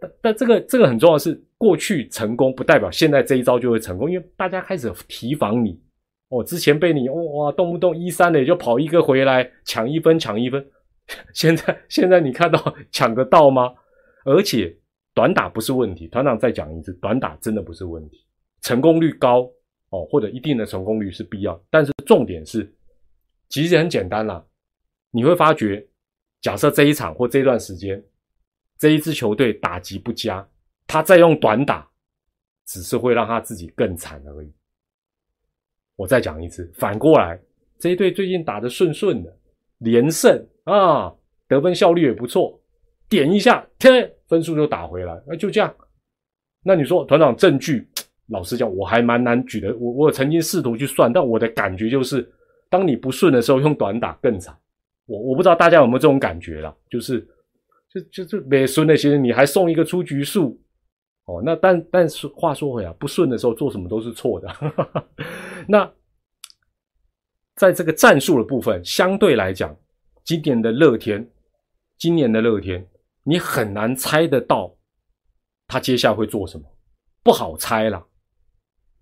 [0.00, 5.80] 但但这个这个很重要的是，过去成功不代表现在这一招就会成功，因为大家开始提防你。
[6.28, 10.66] 哦，之前被你哇动不动一三的也就跑一个回来抢一分抢一分，
[11.32, 13.72] 现在现在你看到抢得到吗？
[14.24, 14.74] 而且
[15.14, 18.23] 短打不是问题，团长再讲一次，短打真的不是问题，
[18.64, 19.42] 成功率高
[19.90, 22.74] 哦，或者一定的成功率是必要，但是重点是，
[23.50, 24.44] 其实很简单啦，
[25.10, 25.86] 你会发觉，
[26.40, 28.02] 假设这一场或这一段时间，
[28.78, 30.46] 这一支球队打击不佳，
[30.86, 31.86] 他再用短打，
[32.64, 34.50] 只是会让他自己更惨而已。
[35.96, 37.38] 我再讲一次，反过来，
[37.78, 39.38] 这一队最近打得顺顺的，
[39.78, 41.14] 连胜啊，
[41.46, 42.58] 得分效率也不错。
[43.10, 45.72] 点一下，天分数就打回来，那就这样。
[46.62, 47.86] 那你说团长证据，
[48.28, 49.74] 老实讲，我还蛮难举的。
[49.76, 52.26] 我我曾经试图去算，但我的感觉就是，
[52.68, 54.56] 当你不顺的时候，用短打更惨。
[55.06, 57.20] 我我不知道大家有没有这种感觉啦，就是
[57.92, 60.58] 就就就没顺那些，你还送一个出局数
[61.26, 61.42] 哦。
[61.44, 64.48] 那但但是话说回来，不顺的时候做什么都是错的。
[65.68, 65.90] 那
[67.56, 69.76] 在这个战术的部分，相对来讲，
[70.24, 71.28] 今年的乐天，
[71.98, 72.86] 今年的乐天。
[73.26, 74.76] 你很难猜得到
[75.66, 76.64] 他接下来会做什么，
[77.22, 78.06] 不好猜了，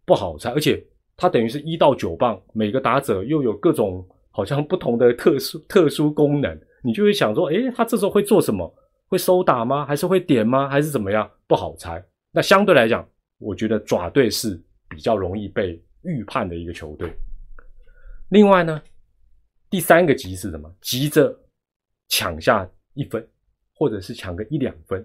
[0.04, 0.50] 不好猜。
[0.50, 0.84] 而且
[1.16, 8.72] 它等于是一到九棒，每个打者又有各种好像不同的特殊特殊功能，你就会想说，诶，他这时候会做什么？
[9.08, 9.84] 会收打吗？
[9.84, 10.68] 还是会点吗？
[10.68, 11.30] 还是怎么样？
[11.46, 12.04] 不好猜。
[12.30, 17.12] 那相对来讲，我觉得爪队是比较容易被预判的一个球队。
[18.30, 18.82] 另外呢，
[19.68, 20.74] 第三个急是什么？
[20.80, 21.38] 急着
[22.08, 23.26] 抢下一分。
[23.74, 25.04] 或者是抢个一两分，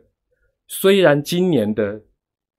[0.68, 2.00] 虽然今年的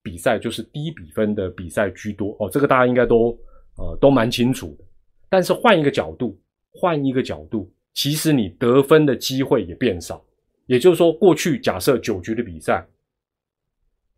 [0.09, 3.37] 比赛就是低比分的比赛居多哦，这个大家应该都
[3.77, 4.83] 呃都蛮清楚的。
[5.29, 6.39] 但是换一个角度，
[6.71, 10.25] 换一个角度，其实你得分的机会也变少。
[10.65, 12.83] 也就是说，过去假设九局的比赛，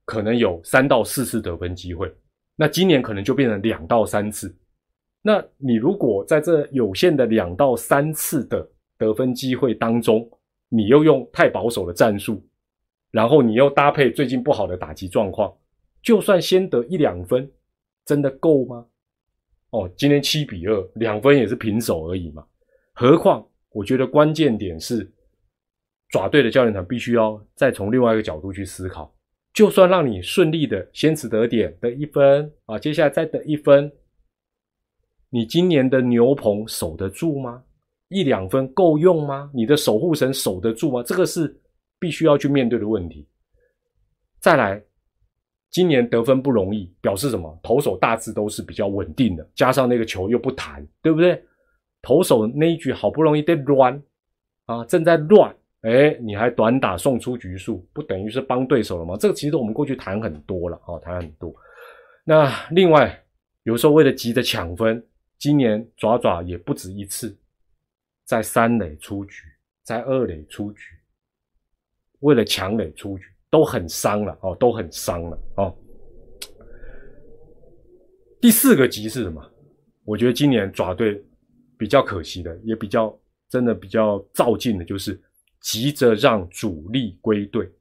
[0.06, 2.10] 可能有三到四次得分机会，
[2.56, 4.56] 那今年可能就变成两到三次。
[5.22, 10.30] 那你如果在这有限的两到三次的得分机会当中，
[10.70, 12.42] 你又用太保守的战术，
[13.12, 15.54] 然后你又搭配最近不好的打击状况，
[16.02, 17.50] 就算先得一两分，
[18.06, 18.86] 真的够吗？
[19.70, 22.46] 哦，今天七比二，两分也是平手而已嘛。
[22.94, 25.10] 何况，我觉得关键点是，
[26.10, 29.16] 爪队的教练团必须要再从另外一个角度去思考。
[29.54, 33.92] 就算让你顺利的先此得点得一分啊，接下来再得一分，
[35.30, 37.64] 你今年的牛棚守得住吗？
[38.08, 39.52] 一两分够用吗？
[39.54, 41.04] 你的守护神守得住吗？
[41.04, 41.58] 这个是
[42.00, 43.28] 必须要去面对的问题。
[44.40, 44.84] 再来，
[45.72, 47.58] 今年得分不容易，表示什么？
[47.64, 51.42] 投手大致都是比较稳定的，加上那个球又不弹，对不对？
[52.02, 54.00] 投手那一局好不容易得乱
[54.66, 55.56] 啊，正在乱。
[55.82, 59.16] 哎，你还短打送出局数，不等于是帮对手了吗？
[59.20, 61.52] 这个其实我们过去谈很多了啊，谈很多。
[62.24, 63.24] 那另外，
[63.64, 65.04] 有时候为了急着抢分，
[65.40, 67.36] 今年爪爪也不止一次
[68.26, 69.44] 在三垒出局，
[69.82, 70.82] 在二垒出局，
[72.20, 75.76] 为了抢垒出局，都很伤了哦，都很伤了哦。
[78.42, 79.46] 第四个急是什么？
[80.04, 81.24] 我觉得今年爪队
[81.78, 83.16] 比较可惜的，也比较
[83.48, 85.22] 真的比较照进的，就是。
[85.64, 87.72] 急着让主力归队，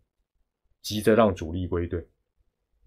[0.83, 2.07] 急着让主力归队。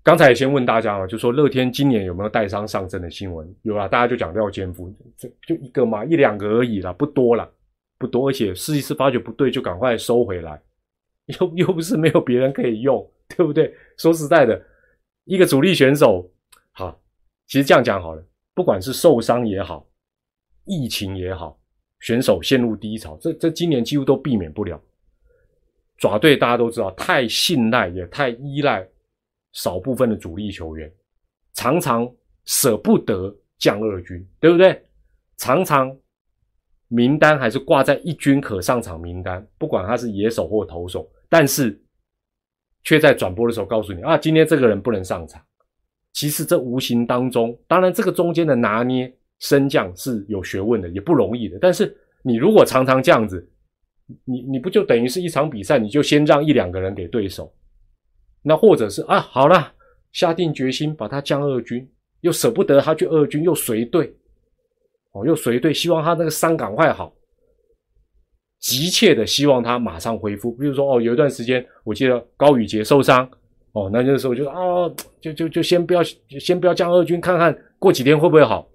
[0.04, 3.56] 刚才也先问大家了，就说乐天今年有没有带伤上阵的新闻？
[3.64, 7.52] 有啊，大家就讲廖坚夫，这就一个嘛，一两个而已啦，不多了，
[7.98, 8.30] 不多。
[8.30, 10.62] 而且试一试发觉不对，就赶快收回来，
[11.26, 13.74] 又又不是没有别人可以用，对不对？
[13.98, 14.62] 说实在的，
[15.26, 16.30] 一个主力选手，
[16.72, 17.02] 好，
[17.48, 19.88] 其实这样讲好了，不管是受伤也好，
[20.66, 21.60] 疫情也好。
[22.00, 24.78] 选手陷入低潮，这这今年几乎都避免不了。
[25.98, 28.86] 爪队大家都知道，太信赖也太依赖
[29.54, 30.92] 少部分的主力球员，
[31.54, 32.06] 常常
[32.44, 34.84] 舍不得降二军，对不对？
[35.38, 35.98] 常常
[36.88, 41.80] 名单还是挂在一军可上场名单，不管他是野手或投手，但是
[42.84, 45.42] 却在转播的时候告诉你啊，今天这个人不能上场。
[46.14, 49.14] 其实这无形当中，当然这个中间的拿捏。
[49.40, 51.58] 升降是有学问的，也不容易的。
[51.60, 53.46] 但是你如果常常这样子，
[54.24, 57.54] 你你不就等于是一场比赛，你就先让一两个人给对手，
[58.42, 59.74] 那或者是啊，好了，
[60.14, 61.86] 下定决心把他降二军，
[62.22, 64.16] 又舍不得他去二军，又随队，
[65.14, 67.14] 哦，又随队，希望他那个伤赶快好，
[68.60, 70.52] 急切的希望他马上恢复。
[70.54, 73.28] 比如说哦，有一段时间我记得高宇杰受伤，
[73.74, 74.56] 哦，那那时候就啊，
[75.22, 78.68] 就就就先不要先不要降二军，看看过几天会不会好。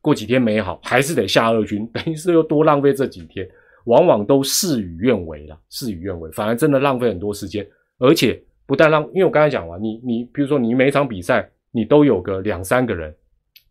[0.00, 3.46] 过几天没好，还是得下二军，等于是又多浪费这几天，
[3.86, 7.66] 往往都事与愿违了，事与愿违，反而真的浪费很多时间，
[7.98, 13.14] 而且不但让，因为我刚才讲完，你你比如说你每场比赛你都有个两三个人，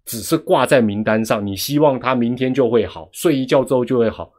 [0.07, 4.33] 只是挂在名单上，你希望他明天就会好，睡一觉之后就会好，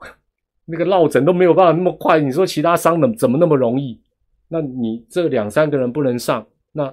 [0.64, 4.00] 那个落枕都没有办法那么快，你说其他伤的怎么那么容易？
[4.48, 6.90] 那你这两三个人不能上，那？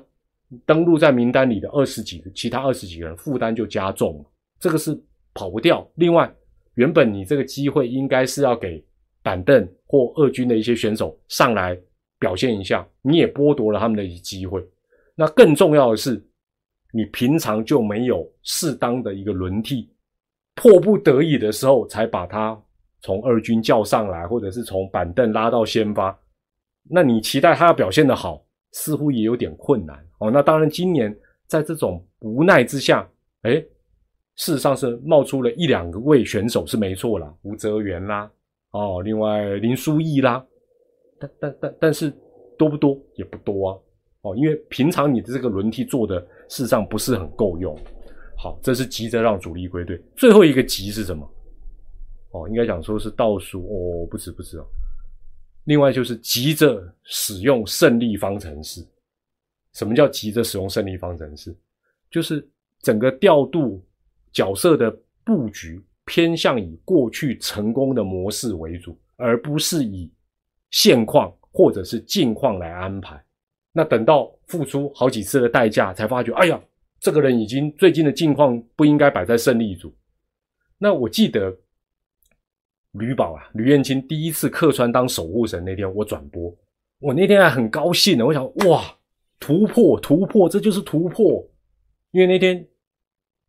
[0.68, 4.26] 登录在名单里的二十几个，其他二十几个人负担就加重了，
[4.60, 4.96] 这个是
[5.34, 5.90] 跑不掉。
[5.96, 6.32] 另外，
[6.76, 8.86] 原本你这个机会应该是要给
[9.24, 11.76] 板凳或二军的一些选手上来
[12.20, 14.64] 表现一下，你也剥夺了他们的机会。
[15.16, 16.24] 那更重要的是，
[16.96, 19.90] 你平常就没有适当的一个轮替，
[20.54, 22.58] 迫不得已的时候才把他
[23.02, 26.18] 从二军叫上来，或者是从板凳拉到先发，
[26.90, 28.46] 那你期待他要表现的好？
[28.74, 30.32] 似乎也有点困难哦。
[30.32, 33.08] 那当然，今年在这种无奈之下，
[33.42, 33.54] 哎，
[34.36, 38.32] 事实上是冒出了一两个位选手是没错啦，吴泽元啦，
[38.72, 40.44] 哦，另外林书义啦，
[41.20, 42.12] 但但但但是
[42.58, 43.78] 多不多也不多啊，
[44.22, 47.78] 哦，因为平常你的这个轮替做的事实上不是很够用。
[48.38, 51.30] 好，这是急着让主力归队，最后一个急是什么？
[52.32, 54.66] 哦，应该讲说是倒数哦，不止不止哦。
[55.66, 58.86] 另外就是急着使用胜利方程式。
[59.74, 61.56] 什么叫急着使用胜利方程式？
[62.12, 62.48] 就是
[62.80, 63.84] 整个调度
[64.32, 70.12] 角色的布局偏向以过去成功的模式为主，而不是以
[70.70, 73.24] 现况或者是近况来安排。
[73.74, 76.58] 那等到付出好几次的代价，才发觉，哎呀，
[77.02, 79.94] 这个人已经最近的境况不应该摆在胜利组。
[80.78, 81.54] 那我记得。
[82.94, 86.56] 吕宝啊，吕燕青第一次客串当守护神那天，我转播，
[87.00, 88.24] 我那天还很高兴呢。
[88.24, 88.84] 我想，哇，
[89.40, 91.44] 突破突破，这就是突破。
[92.12, 92.64] 因为那天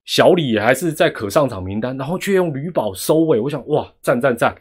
[0.06, 4.56] 小李还是在可上场名单，然后却用吕宝收尾，我想，哇，赞赞赞。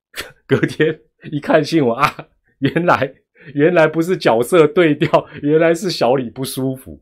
[0.46, 1.00] 隔天
[1.32, 2.28] 一看新闻啊，
[2.58, 3.10] 原来
[3.54, 7.00] 原来不是角色对调，原来是小李不舒服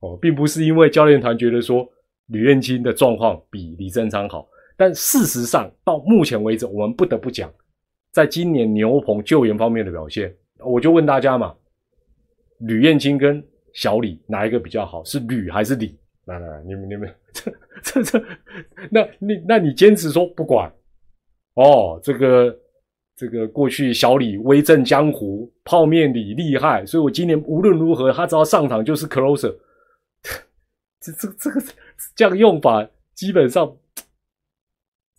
[0.00, 1.88] 哦，并不是因为教练团觉得说
[2.26, 4.48] 吕彦青的状况比李正昌好。
[4.76, 7.52] 但事实上，到目前为止，我们不得不讲，
[8.12, 10.32] 在今年牛棚救援方面的表现，
[10.64, 11.54] 我就问大家嘛，
[12.60, 15.02] 吕彦青跟小李哪一个比较好？
[15.02, 15.98] 是吕还是李？
[16.26, 17.50] 来来来，你们你们这
[17.82, 18.24] 这这，
[18.90, 20.72] 那你那你坚持说不管
[21.54, 22.56] 哦，这个
[23.18, 29.52] 这个过去小李威震江湖，泡面李厉害，所以我今年无论如何，他只要上场就是 closer。
[31.02, 31.60] 这这这个
[32.14, 33.76] 这样用法，基本上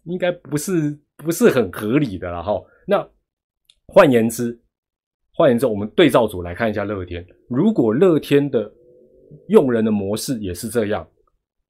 [0.05, 2.63] 应该不是不是很合理的了哈。
[2.87, 3.05] 那
[3.87, 4.57] 换言之，
[5.33, 7.25] 换言之，我们对照组来看一下乐天。
[7.49, 8.71] 如果乐天的
[9.49, 11.05] 用人的模式也是这样，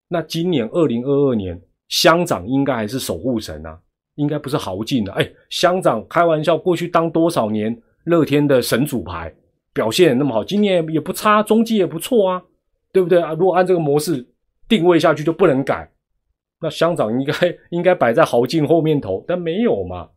[0.07, 3.82] 那今年二零二二年乡长应该还是守护神啊，
[4.20, 5.11] 应该不是豪进的。
[5.13, 9.34] 哎，乡长开玩笑，过去当多少年乐天的神主牌，
[9.74, 12.43] 表现那么好，今年也不差，中继也不错啊。
[12.91, 13.34] 对不对啊？
[13.34, 14.28] 如果按这个模式
[14.67, 15.88] 定位下去就不能改，
[16.59, 17.34] 那乡长应该
[17.70, 20.09] 应该摆在豪进后面投，但没有嘛？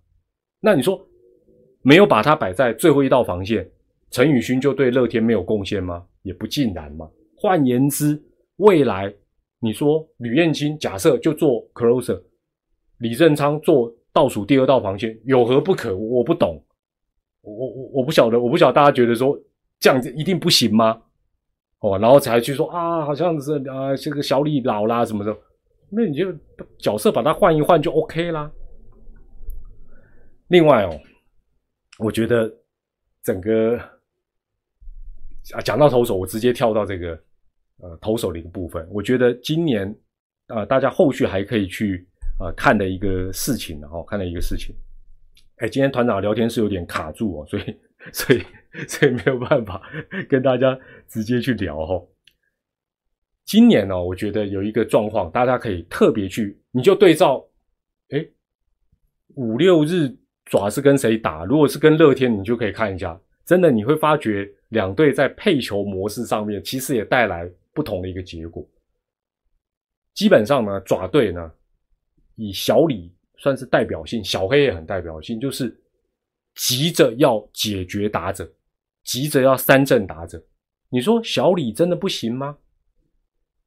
[0.59, 0.98] 那你说
[1.82, 3.70] 没有把它摆在最后一道防线，
[4.11, 6.03] 陈宇勋就对乐天没有贡献吗？
[6.22, 7.07] 也不尽然嘛。
[7.36, 8.18] 换言之，
[8.57, 9.12] 未来
[9.61, 12.18] 你说吕彦青假设就做 closer，
[13.03, 15.96] 李正昌做倒数第二道防线，有何不可？
[15.96, 16.62] 我不懂，
[17.40, 19.36] 我我我不晓得，我不晓得大家觉得说
[19.80, 21.03] 这样子一定不行吗？
[21.80, 25.36] 哦，然后才去说啊，好像是啊，这个小李老啦什么的，
[25.90, 26.32] 那你就
[26.78, 28.48] 角色把它换一换就 OK 啦。
[30.46, 30.96] 另外哦，
[31.98, 32.48] 我觉得
[33.24, 33.76] 整个
[35.55, 37.20] 啊，讲到投手，我直接跳到这个
[37.78, 38.86] 呃投手的一个部分。
[38.92, 39.92] 我觉得今年
[40.46, 42.07] 啊，大家后续还可以去
[42.43, 44.74] 啊看的一个事情，然后看的一个事情。
[45.57, 47.80] 哎，今天团长聊天是有点卡住哦，所以
[48.12, 48.43] 所以。
[48.88, 49.82] 所以没有办法
[50.30, 52.03] 跟大家直接去聊哈。
[53.45, 57.47] 今年呢，我觉得有一个状况，大家可以特别去，你就对照，
[58.09, 58.26] 哎，
[59.34, 60.09] 五六日
[60.47, 61.45] 爪是跟谁打？
[61.45, 68.66] 如果是跟乐天，你就可以看一下，真的你会发觉两队在配球模式上面，其实也带来不同的一个结果。
[70.14, 71.53] 基本上呢，爪队呢，
[72.49, 75.74] 以小李算是代表性，小黑也很代表性，就是
[76.55, 78.51] 急着要解决打者。
[79.05, 80.40] 急着要三振打者，
[80.88, 82.57] 你说小李真的不行吗？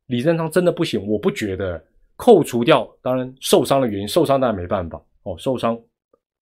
[0.05, 1.05] 李正昌真的不行？
[1.07, 1.83] 我不觉得。
[2.17, 5.35] 扣除掉当然受伤的原因，受伤当然没办法哦。
[5.37, 5.77] 受伤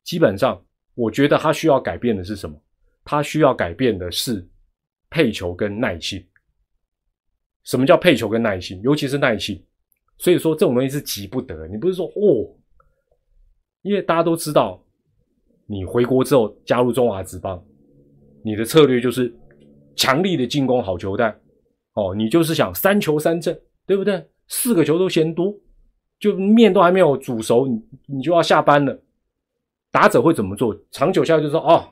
[0.04, 0.64] 基本上，
[0.94, 2.56] 我觉得他需要改变的是什么？
[3.04, 4.48] 他需要改变的是
[5.10, 6.24] 配球跟耐性。
[7.64, 8.80] 什么叫配球跟耐性？
[8.84, 9.66] 尤其是耐性。
[10.24, 11.68] 所以说这种东西是急不得。
[11.68, 12.48] 你不是说哦，
[13.82, 14.82] 因为大家都知道，
[15.66, 17.62] 你回国之后加入中华职棒。
[18.42, 19.34] 你的策略就是
[19.98, 21.38] 强力的进攻好球带，
[21.96, 24.26] 哦，你就是想三球三振，对不对？
[24.48, 25.54] 四个球都嫌多，
[26.22, 28.98] 就面都还没有煮熟，你你就要下班了。
[29.92, 30.74] 打者会怎么做？
[30.92, 31.84] 长久下来就说哦，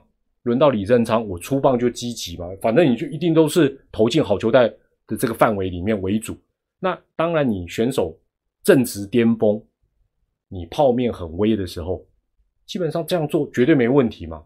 [0.43, 4.69] 轮到李正昌，我出棒就积极嘛，反正你就一定都是投进好球带
[5.05, 6.37] 的这个范围里面为主。
[6.79, 8.17] 那当然，你选手
[8.63, 9.61] 正值巅峰，
[10.47, 12.05] 你泡面很微的时候，
[12.65, 14.43] 基本上这样做绝对没问题嘛。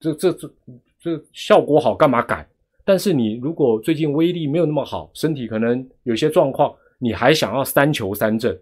[0.00, 0.50] 这这这。
[0.98, 2.44] 这效果好，干嘛改？
[2.84, 8.58] 但是你如果最近威力没有那么好，身体可能有些状况，你还想要三球三振，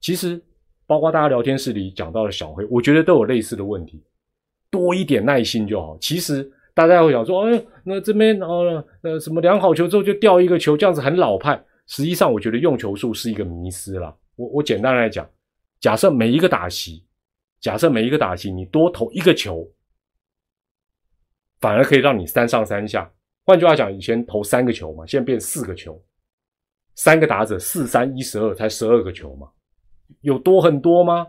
[0.00, 0.42] 其实
[0.88, 4.02] 包括大家聊天室里讲到的小黑，我觉得都有类似的问题。
[4.70, 5.96] 多一点耐心就好。
[6.00, 11.62] 其实大家会想说，哎，那这边哦，呃，什么量好球之后就掉一个球，这样子很老派。
[11.86, 14.16] 实际上，我觉得用球数是一个迷失了。
[14.38, 15.28] 我我简单来讲，
[15.80, 17.04] 假设每一个打席，
[17.58, 19.68] 假设每一个打席你多投一个球。
[21.60, 23.10] 反而可以让你三上三下。
[23.44, 26.00] 换句话讲，以前投三个球嘛，现在变四个球，
[26.94, 29.50] 三个打者四三一十二，才十二个球嘛，
[30.20, 31.26] 有多很多吗？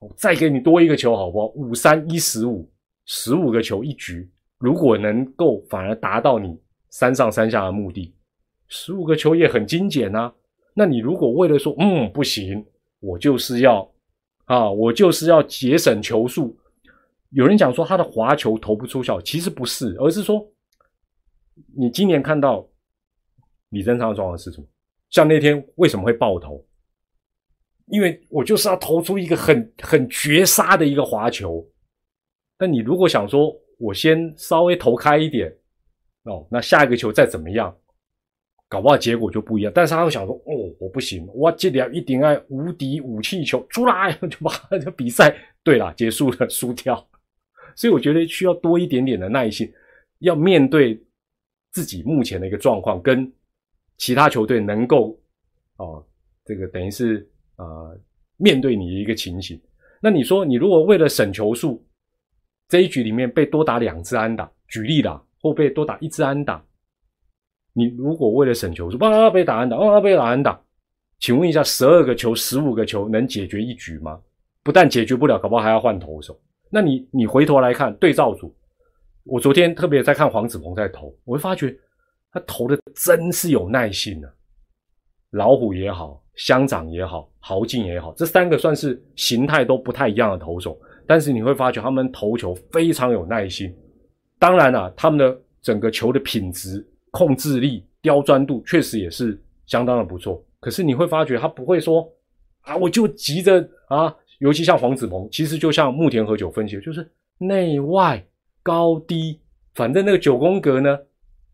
[0.00, 1.46] 我再给你多一个球好不好？
[1.54, 2.70] 五三一十五，
[3.06, 8.14] 十五个球一局，如果能够反而达到你三上三下的目的，
[8.68, 10.30] 十五个球也很精简呐。
[10.74, 12.64] 那你如果为了说，嗯，不行，
[13.00, 13.90] 我就是要
[14.44, 16.56] 啊，我就是要节省球数。
[17.30, 20.44] 有人讲说他的滑球投不出效，其实不是，而是说
[21.76, 22.66] 你今年看到
[23.68, 24.66] 李正昌的状况是什么？
[25.10, 26.64] 像那天为什么会爆头？
[27.86, 31.64] 因为我就是要投出一个很很绝杀的一个滑球。
[32.56, 35.52] 但你如果想说我先稍微投开一点
[36.24, 37.76] 哦，那下一个球再怎么样，
[38.70, 39.72] 搞不好结果就不一样。
[39.74, 47.06] 但是他会想说哦，我不行，我这里一定要无敌武器球出来，就把这比赛对了 结束了，输掉。
[47.76, 49.70] 所以我觉得需要多一点点的耐心，
[50.20, 51.02] 要面对
[51.72, 53.30] 自己目前的一个状况，跟
[53.96, 55.20] 其他球队能够
[55.76, 56.02] 哦，
[56.44, 57.98] 这个等于是呃
[58.36, 59.60] 面对你的一个情形。
[60.00, 61.84] 那你说，你如果为了省球数，
[62.68, 66.64] 这一局里面被多打两次安打，举例啦，或被多打一次安打，
[67.72, 70.60] 你如果为了省球数，哇被打安打，哇被打安打，
[71.18, 74.20] 请问一下，十二个球、十五个球能解决一局吗？
[74.62, 76.38] 不但解决不了，搞不好还要换投手。
[76.68, 78.54] 那你你回头来看对照组，
[79.24, 81.76] 我昨天特别在看黄子鹏在投，我会发觉
[82.32, 84.30] 他投的真是有耐心啊。
[85.30, 93.72] 老虎也好，乡长也好，豪进也好，这三个算是形态都不太一样的投手，但是你会发觉他们投球非常有耐心。
[94.38, 100.42] 当然了，他们的整个球的品质、控制力、刁钻度确实也是相当的不错。
[100.60, 102.06] 可是你会发觉他不会说
[102.62, 107.08] 啊，我就急着啊，尤其像黄子鹏，其实就像木田和久分析，就是
[107.38, 108.22] 内外
[108.62, 109.40] 高低，
[109.74, 110.98] 反正那个九宫格呢，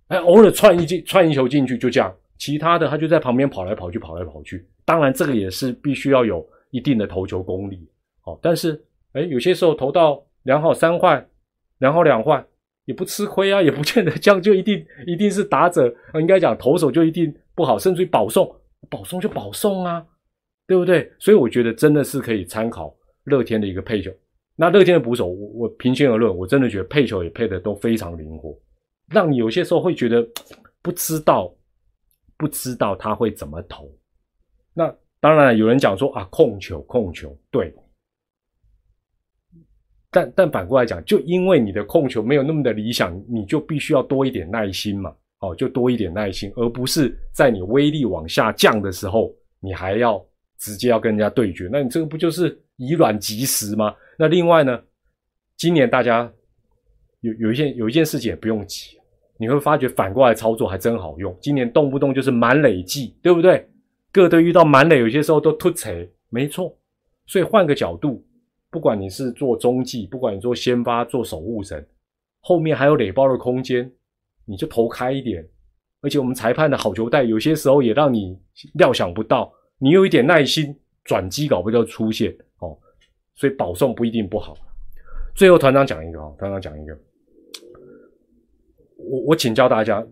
[0.09, 2.15] 哎，偶尔窜一进窜一球进去就这样。
[2.39, 4.67] 其他的他就在旁边跑来跑去，跑来跑去。
[4.85, 7.89] 当然，这个也是必须要有一定的投球功力。
[8.25, 8.79] 哦，但是，
[9.15, 11.27] 哎，有些时候投到两好三坏，
[11.79, 12.45] 两好两坏
[12.87, 18.51] 也不吃亏啊，也不见得这样就一定一定是打者，应该讲投手就一定不好，甚至于保送，
[18.89, 20.05] 保送就保送啊，
[20.67, 21.13] 对不对？
[21.19, 22.93] 所以我觉得真的是可以参考
[23.25, 24.11] 乐天的一个配球。
[24.57, 28.59] 那乐天的捕手，我我平心而论，我真的觉得配球也配的都非常灵活，
[29.11, 30.27] 让你有些时候会觉得
[30.81, 31.53] 不知道。
[32.39, 33.91] 不知道他会怎么投，
[34.75, 37.75] 那当然有人讲说啊，控球控球，对，
[40.17, 50.25] 但但反过来讲，就因为你的控球没有那么的理想，你就必须要多一点耐心嘛，哦，就多一点耐心，而不是在你威力往下降的时候，你还要
[50.59, 53.95] 直接要跟人家对决，那你这个不就是以卵击石吗？
[54.19, 54.81] 那另外呢，
[55.59, 56.33] 今年大家
[57.21, 58.97] 有有一件有一件事情也不用急。
[59.39, 61.37] 你会发觉反过来操作还真好用。
[61.43, 63.69] 今年动不动就是满垒计，对不对？
[64.11, 66.75] 各队遇到满垒，有些时候都突锤，没错。
[67.27, 68.25] 所以换个角度，
[68.71, 71.87] 不管你是做中继，不管你做先发、做守护神，
[72.41, 73.91] 后面还有垒包的空间，
[74.45, 75.47] 你就投开一点。
[76.03, 78.39] 而且我们裁判的好球带，有些时候也让你
[78.75, 79.53] 料想不到。
[79.79, 82.79] 你有一点耐心，转机搞不就出现哦。
[83.35, 84.57] 所以保送不一定不好。
[85.35, 86.99] 最后团长讲一个啊，团长讲一个。
[88.99, 90.07] 我我请教大家，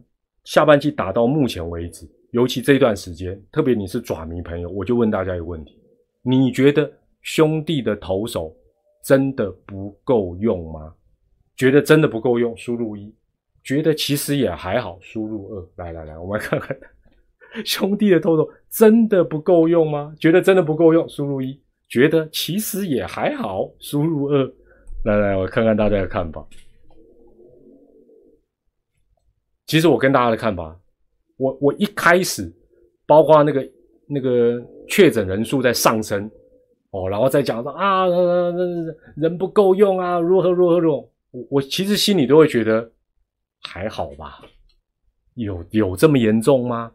[0.44, 5.78] 下半季打到目前为止，尤其这段时间，特别你是爪迷朋友，我就问大家一个问题：
[6.22, 6.90] 你觉得
[7.24, 8.56] 兄弟的投手
[9.02, 10.94] 真的不够用吗？
[11.56, 13.12] 觉得真的不够用，输入一；
[13.62, 15.68] 觉得其实也还好，输入二。
[15.76, 16.76] 来来来，我们来看看
[17.64, 20.14] 兄弟的投手真的不够用吗？
[20.20, 24.54] 觉得真的不够用，输入一；觉得其实也还好，输入二。
[25.04, 26.46] 来来，我看看大家的看法。
[29.66, 30.78] 其实我跟大家的看法，
[31.36, 32.52] 我我一开始，
[33.06, 33.70] 包括那个
[34.06, 36.30] 那个确诊人数在上升，
[36.94, 38.06] 哦，然后再讲说啊，
[39.16, 42.88] 人不够用啊，如何如何如何，我我其实心里都会觉得
[43.62, 44.40] 还好吧，
[45.34, 46.92] 有有这么严重吗？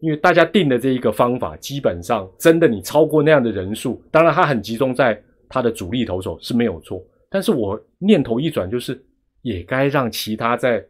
[0.00, 9.04] 因为大家定的这一个方法，基本上真的你超过那样的人数，当然他很集中在他的主力投手是没有错，但是我念头一转，就是
[9.42, 10.84] 也该让其他在。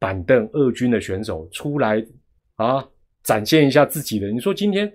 [0.00, 2.00] 板凳二军的选手出来
[2.54, 2.88] 啊，
[3.24, 4.30] 展现一下自己的。
[4.30, 4.88] 你说今天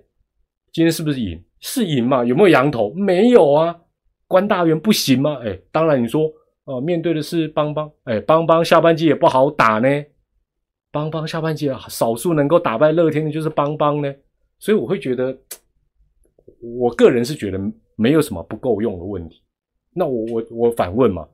[0.72, 1.44] 今天是不是赢？
[1.64, 2.24] 是赢嘛？
[2.26, 2.94] 有没有羊头？
[2.94, 3.80] 没有啊。
[4.28, 5.40] 关大元不行吗？
[5.44, 6.30] 哎，当然你说
[6.66, 9.88] 哦，面对的是邦邦，哎，邦邦下半季也不好打呢。
[10.92, 14.14] 邦邦下半季少数能够打败乐天的就是邦邦呢。
[14.60, 15.38] 所以我会觉得，
[16.78, 17.60] 我个人是觉得
[17.96, 19.42] 没有什么不够用的问题。
[19.94, 21.28] 那我我我反问嘛，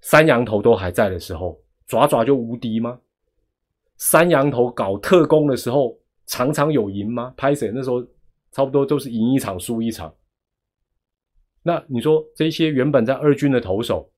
[0.00, 1.58] 三羊头都还在的时候。
[1.86, 2.98] 爪爪就无敌吗？
[3.96, 7.32] 三羊头搞特工的时候，常常有赢吗？
[7.36, 8.04] 拍谁那时候
[8.56, 10.16] 差不多都是赢一场输一场。
[11.62, 14.10] 那你说这些原本在二军的投手，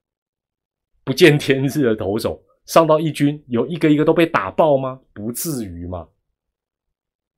[1.03, 5.01] 不见天日的投手，上到一军有一个一个都被打爆吗？
[5.13, 6.07] 不至于嘛？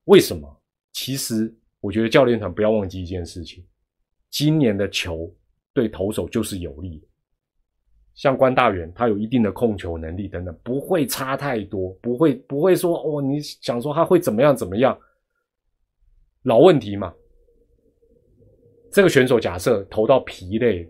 [0.05, 0.61] 为什么？
[0.93, 3.67] 其实我觉得教练团不要忘记一件事情：
[4.29, 5.35] 今年的球
[5.73, 7.07] 对投手就是有利的。
[8.13, 15.01] 像关大元，他有一定的控球能力等等，不会差太多，不会不会说哦，你想说他会怎么样怎么样？
[16.45, 17.13] 老问题嘛。
[18.91, 20.89] 这个选手假设投到疲累，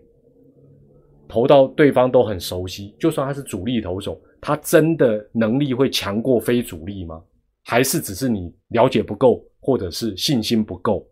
[1.27, 7.23] 投到对方都很熟悉，就算他是主力投手，他真的能力会强过非主力吗？
[7.63, 11.07] 还是只是你了解不够，或者是信心不够？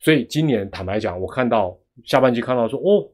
[0.00, 3.10] 所以今年坦白讲，我看到下半季看到说哦。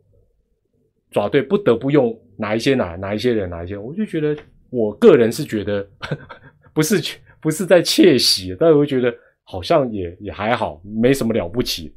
[1.13, 4.37] 爪队不得不用哪一些哪哪一些人哪一些，我就觉得
[4.71, 5.85] 我个人是觉得
[6.73, 9.13] 不是不是在窃喜，但我觉得
[9.51, 11.93] 好像也也还好，没什么了不起。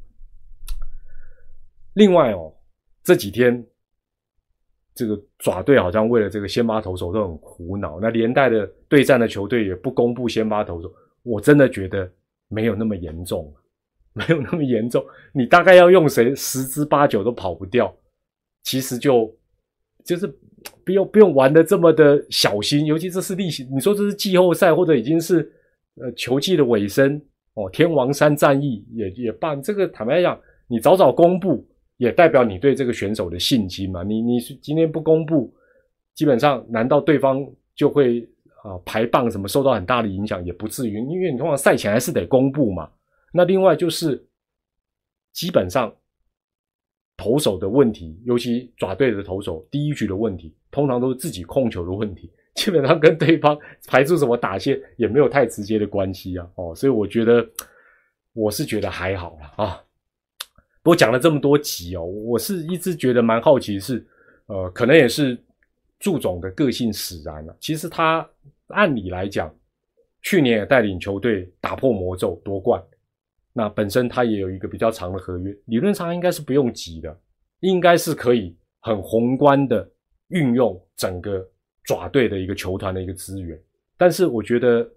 [1.92, 2.52] 另外哦，
[3.04, 3.64] 这几天
[4.92, 10.92] 这个爪队好像为了这个先发投手都很苦恼，那连带的对战的球队也不公布先发投手，
[11.22, 12.10] 我真的觉得
[12.48, 13.54] 没有那么严重，
[14.14, 15.04] 没有那么严重。
[15.32, 17.96] 你大概要用谁，十之八九都跑不掉。
[18.64, 19.32] 其实就
[20.04, 20.26] 就是
[20.84, 25.52] 不用不用玩的这么的小心，尤其这是例行，你说这是季后赛或者已经是
[26.00, 27.22] 呃球季的尾声
[27.54, 30.38] 哦，天王山战役也也罢，这个坦白讲，
[30.68, 34.02] 你早早公布也代表你对这个选手的信心嘛。
[34.02, 35.54] 你你是今天不公布，
[36.14, 37.44] 基本上难道对方
[37.74, 38.28] 就会？
[38.64, 42.90] 啊，排棒什么受到很大的影响也不至于，因为你通常赛前还是得公布嘛。
[43.30, 44.26] 那另外就是，
[45.34, 45.94] 基本上
[47.14, 56.48] 投手的问题，尤其爪队的投手第一局的问题，通常都是自己控球的问题，基本上跟对方排出什么打线也没有太直接的关系啊。
[56.54, 57.46] 哦，所以我觉得
[58.32, 59.82] 我是觉得还好了啊。
[60.82, 64.06] 不过讲了这么多集哦，我是一直觉得蛮好奇是，
[64.46, 65.38] 呃，可能也是
[65.98, 67.56] 祝总的个性使然了。
[67.60, 68.26] 其实他。
[68.68, 69.54] 按理来讲，
[70.22, 72.82] 去年也带领球队打破魔咒夺冠，
[73.52, 77.14] 那本身他也有一个比较长的合约，理论上应该是不用急的，
[77.60, 79.86] 应该是可以很宏观的
[80.28, 81.46] 运用整个
[81.84, 83.58] 爪队的一个球团的一个资源。
[83.96, 84.88] 但是我觉得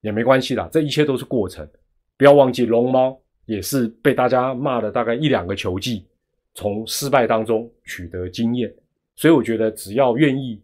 [0.00, 1.68] 也没关系啦，这一切都是过程。
[2.16, 6.06] 不要忘记龙猫也是被大家骂了大概一两个球季，
[6.54, 8.72] 从失败当中取得经验，
[9.16, 10.62] 所以我觉得只要愿意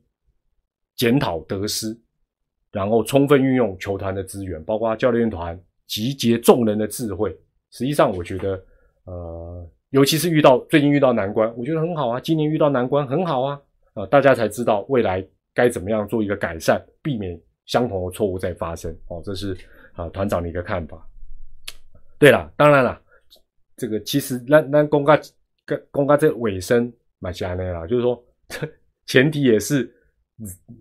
[0.95, 1.99] 检讨得失。
[2.73, 7.37] 然后充分运用球团的资源，包括教练团集结众人的智慧。
[7.73, 8.65] 实际上，我觉得，
[9.07, 12.21] 呃，尤其是遇到最近遇到难关，我觉得很好啊。
[12.21, 13.61] 今年遇到难关很好啊，
[13.95, 18.95] 啊，大家才知道未来该怎么样做一个改善，避免相同的错误再发生。
[19.09, 19.57] 哦，这是
[19.95, 21.07] 啊团长的一个看法。
[22.19, 23.01] 对了，当然了，
[23.77, 25.19] 这个其实那那公告
[25.65, 28.23] 跟公告这尾声蛮加内啦，就是说
[29.07, 29.95] 前提也是。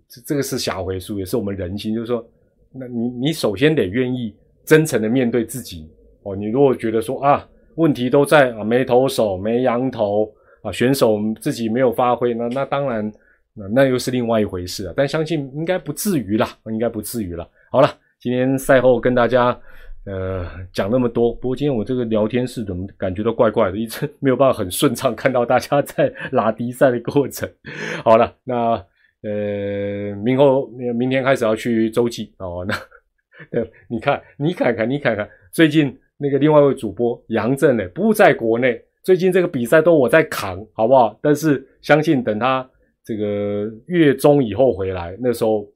[0.08, 1.94] 这这个是小回数，也是我们人心。
[1.94, 2.26] 就是说，
[2.72, 5.86] 那你你首先得愿意真诚的面对自己
[6.22, 6.34] 哦。
[6.34, 13.12] 你如果觉得说啊，问题都在啊没投手、没扬头啊，选手自己没有发挥，那那当然
[13.54, 14.94] 那那又是另外一回事啊。
[14.96, 17.48] 但相信应该不至于啦，应该不至于了。
[17.70, 17.88] 好了，
[18.18, 19.58] 今天赛后跟大家
[20.04, 21.32] 呃讲那么多。
[21.34, 27.48] 不过今天我这个聊天室怎么感觉到怪怪的，一直没有办法很顺畅看到大家在 拉低赛的过程。
[28.04, 28.84] 好了，那。
[29.22, 32.64] 呃，明后明天开始要去洲际哦。
[32.66, 32.74] 那，
[33.52, 41.18] 呃，你看，你看看，你看看，最近那个另外一位主播杨震呢，不在国内，最近这个比赛都我在扛，好不好？
[41.20, 42.66] 但是相信等他
[43.04, 45.66] 这个月中以后回来，那时候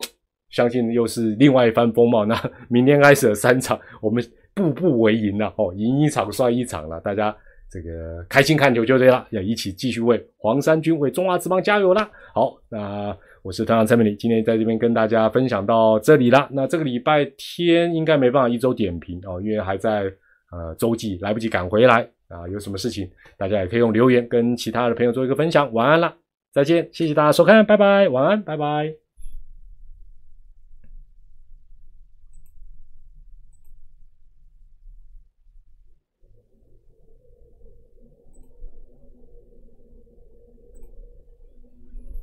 [0.51, 2.25] 相信又是另外一番风貌。
[2.25, 2.35] 那
[2.69, 4.23] 明天开始的三场，我们
[4.55, 7.35] 步步为营了哦，赢一场算一场了，大家
[7.71, 12.11] 这个开心看球就对了，要一起继续为黄山军、为中华之邦加油啦！
[12.35, 13.17] 好，那。
[13.45, 16.49] 我是团长蔡美丽，今天在这边跟大家分享到这里啦。
[16.51, 20.05] 那这个礼拜天应该没办法一周点评哦，因为还在
[20.51, 22.49] 呃周记，来不及赶回来啊。
[22.51, 23.07] 有什么事情，
[23.37, 25.71] 大家也可以用留言跟其他的朋友做一个分享。
[25.75, 26.17] 晚安了，
[26.55, 29.04] 再见，谢谢大家收看，拜拜，晚安，拜拜。